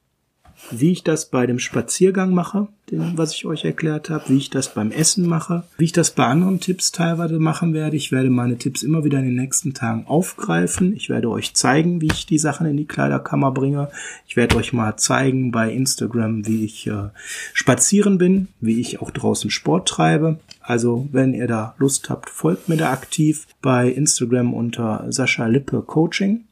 wie 0.71 0.91
ich 0.91 1.03
das 1.03 1.29
bei 1.29 1.45
dem 1.45 1.59
Spaziergang 1.59 2.33
mache, 2.33 2.67
den, 2.91 3.17
was 3.17 3.33
ich 3.33 3.45
euch 3.45 3.65
erklärt 3.65 4.09
habe, 4.09 4.29
wie 4.29 4.37
ich 4.37 4.49
das 4.49 4.73
beim 4.73 4.91
Essen 4.91 5.27
mache, 5.27 5.63
wie 5.77 5.85
ich 5.85 5.91
das 5.91 6.11
bei 6.11 6.25
anderen 6.25 6.59
Tipps 6.59 6.91
teilweise 6.91 7.39
machen 7.39 7.73
werde. 7.73 7.95
Ich 7.95 8.11
werde 8.11 8.29
meine 8.29 8.57
Tipps 8.57 8.83
immer 8.83 9.03
wieder 9.03 9.19
in 9.19 9.25
den 9.25 9.35
nächsten 9.35 9.73
Tagen 9.73 10.05
aufgreifen. 10.07 10.95
Ich 10.95 11.09
werde 11.09 11.29
euch 11.29 11.53
zeigen, 11.53 12.01
wie 12.01 12.09
ich 12.11 12.25
die 12.25 12.37
Sachen 12.37 12.67
in 12.67 12.77
die 12.77 12.87
Kleiderkammer 12.87 13.51
bringe. 13.51 13.89
Ich 14.27 14.35
werde 14.35 14.55
euch 14.55 14.73
mal 14.73 14.97
zeigen 14.97 15.51
bei 15.51 15.71
Instagram, 15.71 16.45
wie 16.45 16.65
ich 16.65 16.87
äh, 16.87 17.09
spazieren 17.53 18.17
bin, 18.17 18.47
wie 18.59 18.79
ich 18.79 19.01
auch 19.01 19.11
draußen 19.11 19.49
Sport 19.49 19.87
treibe. 19.87 20.39
Also, 20.61 21.07
wenn 21.11 21.33
ihr 21.33 21.47
da 21.47 21.75
Lust 21.77 22.09
habt, 22.09 22.29
folgt 22.29 22.69
mir 22.69 22.77
da 22.77 22.91
aktiv 22.91 23.47
bei 23.61 23.89
Instagram 23.89 24.53
unter 24.53 25.05
Sascha 25.09 25.47
Lippe 25.47 25.81
Coaching. 25.81 26.45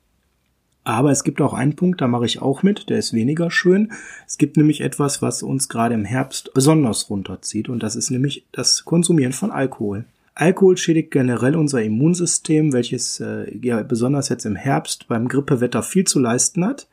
Aber 0.88 1.12
es 1.12 1.26
gibt 1.26 1.42
auch 1.42 1.54
einen 1.54 1.76
Punkt, 1.76 2.00
da 2.00 2.08
mache 2.08 2.26
ich 2.26 2.42
auch 2.42 2.64
mit, 2.64 2.90
der 2.90 2.98
ist 2.98 3.12
weniger 3.12 3.52
schön. 3.52 3.92
Es 4.26 4.38
gibt 4.38 4.56
nämlich 4.56 4.80
etwas, 4.80 5.22
was 5.22 5.44
uns 5.44 5.68
gerade 5.68 5.94
im 5.94 6.06
Herbst 6.06 6.54
besonders 6.54 7.10
runterzieht 7.10 7.68
und 7.68 7.84
das 7.84 7.98
ist 7.98 8.10
nämlich 8.10 8.46
das 8.54 8.86
Konsumieren 8.86 9.34
von 9.34 9.52
Alkohol. 9.52 10.06
Alkohol 10.34 10.78
schädigt 10.78 11.12
generell 11.12 11.58
unser 11.58 11.84
Immunsystem, 11.84 12.72
welches 12.72 13.20
äh, 13.20 13.54
ja 13.62 13.84
besonders 13.84 14.30
jetzt 14.30 14.46
im 14.46 14.56
Herbst 14.56 15.10
beim 15.10 15.28
Grippewetter 15.28 15.84
viel 15.84 16.06
zu 16.06 16.20
leisten 16.20 16.64
hat. 16.66 16.88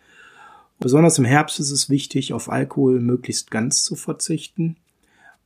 Besonders 0.81 1.19
im 1.19 1.25
Herbst 1.25 1.61
ist 1.61 1.71
es 1.71 1.89
wichtig, 1.89 2.33
auf 2.33 2.51
Alkohol 2.51 2.99
möglichst 2.99 3.53
ganz 3.53 3.85
zu 3.85 3.95
verzichten 3.95 4.75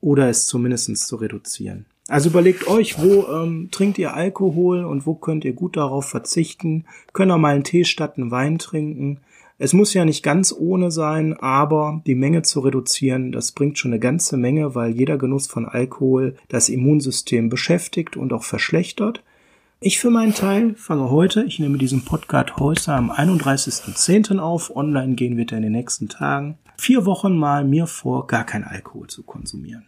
oder 0.01 0.31
es 0.31 0.47
zumindest 0.47 1.07
zu 1.07 1.17
reduzieren. 1.17 1.85
Also 2.09 2.31
überlegt 2.31 2.67
euch, 2.67 2.99
wo 2.99 3.27
ähm, 3.31 3.69
trinkt 3.71 3.99
ihr 3.99 4.15
Alkohol 4.15 4.85
und 4.85 5.07
wo 5.07 5.15
könnt 5.15 5.45
ihr 5.45 5.53
gut 5.53 5.77
darauf 5.77 6.07
verzichten. 6.07 6.87
Könnt 7.13 7.31
ihr 7.31 7.37
mal 7.37 7.55
einen 7.55 7.65
Tee 7.65 7.85
statt 7.85 8.15
einen 8.17 8.31
Wein 8.31 8.59
trinken. 8.59 9.21
Es 9.59 9.75
muss 9.75 9.93
ja 9.93 10.07
nicht 10.07 10.23
ganz 10.23 10.55
ohne 10.57 10.91
sein, 10.91 11.35
aber 11.35 12.01
die 12.07 12.15
Menge 12.15 12.43
zu 12.43 12.61
reduzieren, 12.61 13.33
das 13.33 13.53
bringt 13.53 13.77
schon 13.77 13.91
eine 13.91 14.01
ganze 14.01 14.37
Menge, 14.37 14.75
weil 14.75 14.93
jeder 14.93 15.19
Genuss 15.19 15.49
von 15.49 15.67
Alkohol 15.67 16.37
das 16.49 16.69
Immunsystem 16.69 17.51
beschäftigt 17.51 18.17
und 18.17 18.33
auch 18.33 18.45
verschlechtert. 18.45 19.23
Ich 19.81 19.99
für 19.99 20.11
meinen 20.11 20.35
Teil 20.35 20.75
fange 20.77 21.11
heute, 21.11 21.43
ich 21.43 21.59
nehme 21.59 21.77
diesen 21.77 22.05
Podcast 22.05 22.57
heute 22.57 22.93
am 22.93 23.11
31.10. 23.11 24.39
auf, 24.39 24.75
online 24.75 25.15
gehen 25.15 25.37
wird 25.37 25.53
er 25.53 25.59
in 25.59 25.65
den 25.65 25.73
nächsten 25.73 26.09
Tagen, 26.09 26.57
vier 26.77 27.05
Wochen 27.05 27.37
mal 27.37 27.65
mir 27.65 27.87
vor, 27.87 28.29
gar 28.29 28.45
kein 28.45 28.65
Alkohol 28.65 29.09
zu 29.09 29.25
konsumieren. 29.25 29.85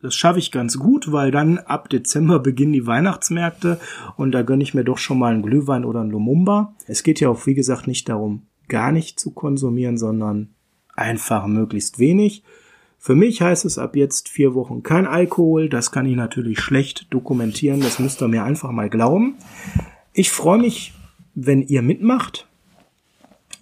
Das 0.00 0.14
schaffe 0.14 0.38
ich 0.38 0.52
ganz 0.52 0.78
gut, 0.78 1.10
weil 1.10 1.30
dann 1.30 1.58
ab 1.58 1.88
Dezember 1.88 2.38
beginnen 2.38 2.72
die 2.72 2.86
Weihnachtsmärkte 2.86 3.80
und 4.16 4.32
da 4.32 4.42
gönne 4.42 4.62
ich 4.62 4.74
mir 4.74 4.84
doch 4.84 4.98
schon 4.98 5.18
mal 5.18 5.32
einen 5.32 5.42
Glühwein 5.42 5.84
oder 5.84 6.00
einen 6.00 6.10
Lumumba. 6.10 6.74
Es 6.86 7.02
geht 7.02 7.18
ja 7.20 7.28
auch, 7.28 7.46
wie 7.46 7.54
gesagt, 7.54 7.88
nicht 7.88 8.08
darum, 8.08 8.42
gar 8.68 8.92
nicht 8.92 9.18
zu 9.18 9.32
konsumieren, 9.32 9.98
sondern 9.98 10.50
einfach 10.94 11.46
möglichst 11.46 11.98
wenig. 11.98 12.44
Für 12.98 13.14
mich 13.14 13.40
heißt 13.40 13.64
es 13.64 13.78
ab 13.78 13.96
jetzt 13.96 14.28
vier 14.28 14.54
Wochen 14.54 14.82
kein 14.82 15.06
Alkohol. 15.06 15.68
Das 15.68 15.90
kann 15.90 16.06
ich 16.06 16.16
natürlich 16.16 16.60
schlecht 16.60 17.06
dokumentieren. 17.10 17.80
Das 17.80 17.98
müsst 17.98 18.20
ihr 18.20 18.28
mir 18.28 18.44
einfach 18.44 18.70
mal 18.70 18.90
glauben. 18.90 19.36
Ich 20.12 20.30
freue 20.30 20.58
mich, 20.58 20.92
wenn 21.34 21.62
ihr 21.62 21.82
mitmacht 21.82 22.48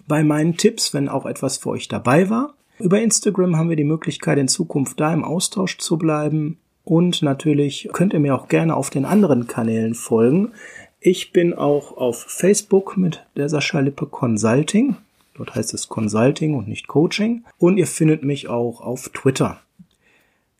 bei 0.07 0.23
meinen 0.23 0.57
Tipps, 0.57 0.93
wenn 0.93 1.09
auch 1.09 1.25
etwas 1.25 1.57
für 1.57 1.69
euch 1.69 1.87
dabei 1.87 2.29
war. 2.29 2.56
Über 2.79 3.01
Instagram 3.01 3.57
haben 3.57 3.69
wir 3.69 3.75
die 3.75 3.83
Möglichkeit, 3.83 4.37
in 4.37 4.47
Zukunft 4.47 4.99
da 4.99 5.13
im 5.13 5.23
Austausch 5.23 5.77
zu 5.77 5.97
bleiben. 5.97 6.57
Und 6.83 7.21
natürlich 7.21 7.89
könnt 7.91 8.13
ihr 8.13 8.19
mir 8.19 8.35
auch 8.35 8.47
gerne 8.47 8.75
auf 8.75 8.89
den 8.89 9.05
anderen 9.05 9.47
Kanälen 9.47 9.93
folgen. 9.93 10.51
Ich 10.99 11.33
bin 11.33 11.53
auch 11.53 11.97
auf 11.97 12.23
Facebook 12.27 12.97
mit 12.97 13.25
der 13.35 13.49
Sascha 13.49 13.79
Lippe 13.79 14.05
Consulting. 14.05 14.95
Dort 15.35 15.55
heißt 15.55 15.73
es 15.73 15.89
Consulting 15.89 16.55
und 16.55 16.67
nicht 16.67 16.87
Coaching. 16.87 17.43
Und 17.57 17.77
ihr 17.77 17.87
findet 17.87 18.23
mich 18.23 18.47
auch 18.47 18.81
auf 18.81 19.09
Twitter. 19.09 19.59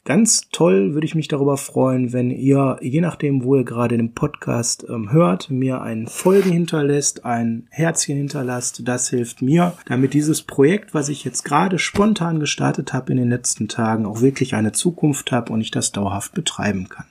Ganz 0.07 0.47
toll 0.53 0.93
würde 0.93 1.05
ich 1.05 1.15
mich 1.15 1.27
darüber 1.27 1.57
freuen, 1.57 2.13
wenn 2.13 2.31
ihr, 2.31 2.77
je 2.79 3.01
nachdem, 3.01 3.43
wo 3.43 3.57
ihr 3.57 3.65
gerade 3.65 3.97
den 3.97 4.13
Podcast 4.13 4.85
ähm, 4.87 5.11
hört, 5.11 5.49
mir 5.49 5.81
ein 5.81 6.07
Folgen 6.07 6.49
hinterlässt, 6.49 7.25
ein 7.25 7.67
Herzchen 7.71 8.15
hinterlasst. 8.15 8.87
Das 8.87 9.09
hilft 9.09 9.41
mir, 9.41 9.73
damit 9.85 10.13
dieses 10.13 10.43
Projekt, 10.43 10.93
was 10.93 11.09
ich 11.09 11.25
jetzt 11.25 11.43
gerade 11.43 11.77
spontan 11.77 12.39
gestartet 12.39 12.93
habe 12.93 13.11
in 13.11 13.17
den 13.17 13.29
letzten 13.29 13.67
Tagen, 13.67 14.05
auch 14.05 14.21
wirklich 14.21 14.55
eine 14.55 14.71
Zukunft 14.71 15.33
hat 15.33 15.49
und 15.49 15.59
ich 15.59 15.71
das 15.71 15.91
dauerhaft 15.91 16.33
betreiben 16.33 16.87
kann. 16.87 17.07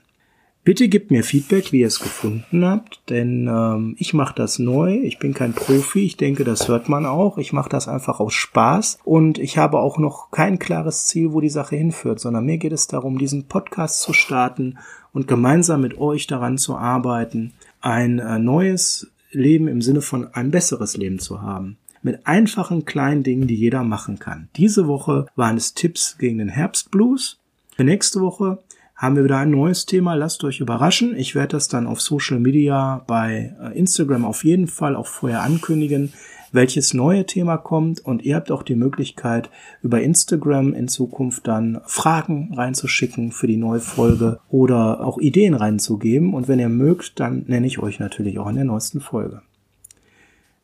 Bitte 0.67 0.89
gebt 0.89 1.13
mir 1.13 1.23
Feedback, 1.23 1.71
wie 1.71 1.83
ihr 1.83 1.87
es 1.87 2.01
gefunden 2.01 2.65
habt, 2.65 3.01
denn 3.09 3.47
ähm, 3.47 3.95
ich 4.01 4.15
mache 4.15 4.35
das 4.35 4.59
neu. 4.59 4.95
Ich 4.95 5.21
bin 5.21 5.33
kein 5.33 5.53
Profi. 5.53 6.01
Ich 6.01 6.17
denke, 6.17 6.43
das 6.43 6.67
hört 6.67 6.89
man 6.89 7.07
auch. 7.07 7.39
Ich 7.39 7.53
mache 7.53 7.69
das 7.69 7.87
einfach 7.87 8.19
aus 8.19 8.35
Spaß 8.35 8.99
und 9.05 9.39
ich 9.39 9.59
habe 9.59 9.79
auch 9.79 9.97
noch 9.99 10.33
kein 10.33 10.59
klares 10.59 11.05
Ziel, 11.05 11.33
wo 11.33 11.41
die 11.41 11.51
Sache 11.51 11.77
hinführt, 11.77 12.19
sondern 12.19 12.47
mir 12.47 12.59
geht 12.59 12.73
es 12.73 12.89
darum, 12.89 13.17
diesen 13.17 13.47
Podcast 13.47 14.01
zu 14.01 14.13
starten 14.13 14.79
und 15.13 15.29
gemeinsam 15.29 15.83
mit 15.83 15.99
euch 15.99 16.27
daran 16.27 16.59
zu 16.59 16.77
arbeiten, 16.77 17.53
ein 17.81 18.19
äh, 18.19 18.41
neues 18.41 19.13
Leben 19.31 19.69
im 19.69 19.81
Sinne 19.81 20.03
von 20.03 20.35
ein 20.35 20.51
besseres 20.51 20.97
Leben 20.97 21.21
zu 21.21 21.43
haben 21.43 21.77
mit 22.03 22.27
einfachen 22.27 22.85
kleinen 22.85 23.23
Dingen, 23.23 23.47
die 23.47 23.55
jeder 23.55 23.85
machen 23.85 24.19
kann. 24.19 24.49
Diese 24.57 24.89
Woche 24.89 25.27
waren 25.37 25.57
es 25.57 25.75
Tipps 25.75 26.19
gegen 26.19 26.39
den 26.39 26.49
Herbstblues. 26.49 27.39
Für 27.77 27.85
nächste 27.85 28.21
Woche 28.21 28.59
haben 28.97 29.15
wir 29.15 29.25
wieder 29.25 29.39
ein 29.39 29.51
neues 29.51 29.85
Thema. 29.85 30.15
Lasst 30.15 30.43
euch 30.43 30.61
überraschen. 30.61 31.15
Ich 31.17 31.35
werde 31.35 31.49
das 31.49 31.69
dann 31.69 31.87
auf 31.87 32.01
Social 32.01 32.41
Media 32.41 33.05
bei 33.07 33.55
äh, 33.61 33.79
Instagram 33.79 34.25
auf 34.25 34.43
jeden 34.43 34.67
Fall 34.67 34.97
auch 34.97 35.07
vorher 35.07 35.43
ankündigen, 35.43 36.15
welches 36.51 36.95
neue 36.95 37.27
Thema 37.27 37.59
kommt. 37.59 38.01
Und 38.01 38.23
ihr 38.23 38.37
habt 38.37 38.51
auch 38.51 38.63
die 38.63 38.75
Möglichkeit, 38.75 39.51
über 39.83 40.01
Instagram 40.01 40.73
in 40.73 40.89
Zukunft 40.89 41.47
dann 41.47 41.83
Fragen 41.85 42.55
reinzuschicken 42.55 43.33
für 43.33 43.47
die 43.47 43.59
neue 43.59 43.81
Folge 43.81 44.41
oder 44.49 45.05
auch 45.05 45.19
Ideen 45.19 45.53
reinzugeben. 45.53 46.33
Und 46.33 46.49
wenn 46.49 46.59
ihr 46.59 46.71
mögt, 46.71 47.21
dann 47.21 47.45
nenne 47.47 47.67
ich 47.67 47.79
euch 47.79 47.99
natürlich 47.99 48.39
auch 48.39 48.49
in 48.49 48.57
der 48.57 48.65
neuesten 48.65 49.03
Folge. 49.03 49.43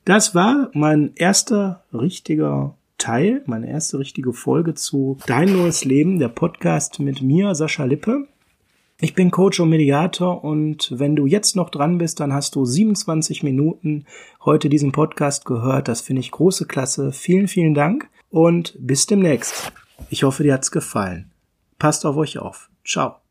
Das 0.06 0.34
war 0.34 0.70
mein 0.72 1.12
erster 1.16 1.84
richtiger 1.92 2.74
Teil, 3.02 3.42
meine 3.46 3.68
erste 3.68 3.98
richtige 3.98 4.32
Folge 4.32 4.74
zu 4.74 5.18
Dein 5.26 5.52
neues 5.52 5.84
Leben, 5.84 6.20
der 6.20 6.28
Podcast 6.28 7.00
mit 7.00 7.20
mir, 7.20 7.56
Sascha 7.56 7.82
Lippe. 7.82 8.28
Ich 9.00 9.14
bin 9.16 9.32
Coach 9.32 9.58
und 9.58 9.70
Mediator 9.70 10.44
und 10.44 10.92
wenn 10.96 11.16
du 11.16 11.26
jetzt 11.26 11.56
noch 11.56 11.70
dran 11.70 11.98
bist, 11.98 12.20
dann 12.20 12.32
hast 12.32 12.54
du 12.54 12.64
27 12.64 13.42
Minuten 13.42 14.06
heute 14.44 14.68
diesen 14.68 14.92
Podcast 14.92 15.46
gehört. 15.46 15.88
Das 15.88 16.00
finde 16.00 16.20
ich 16.20 16.30
große 16.30 16.66
Klasse. 16.66 17.10
Vielen, 17.10 17.48
vielen 17.48 17.74
Dank 17.74 18.08
und 18.30 18.76
bis 18.78 19.06
demnächst. 19.06 19.72
Ich 20.08 20.22
hoffe, 20.22 20.44
dir 20.44 20.54
hat's 20.54 20.70
gefallen. 20.70 21.32
Passt 21.80 22.06
auf 22.06 22.16
euch 22.16 22.38
auf. 22.38 22.70
Ciao. 22.84 23.21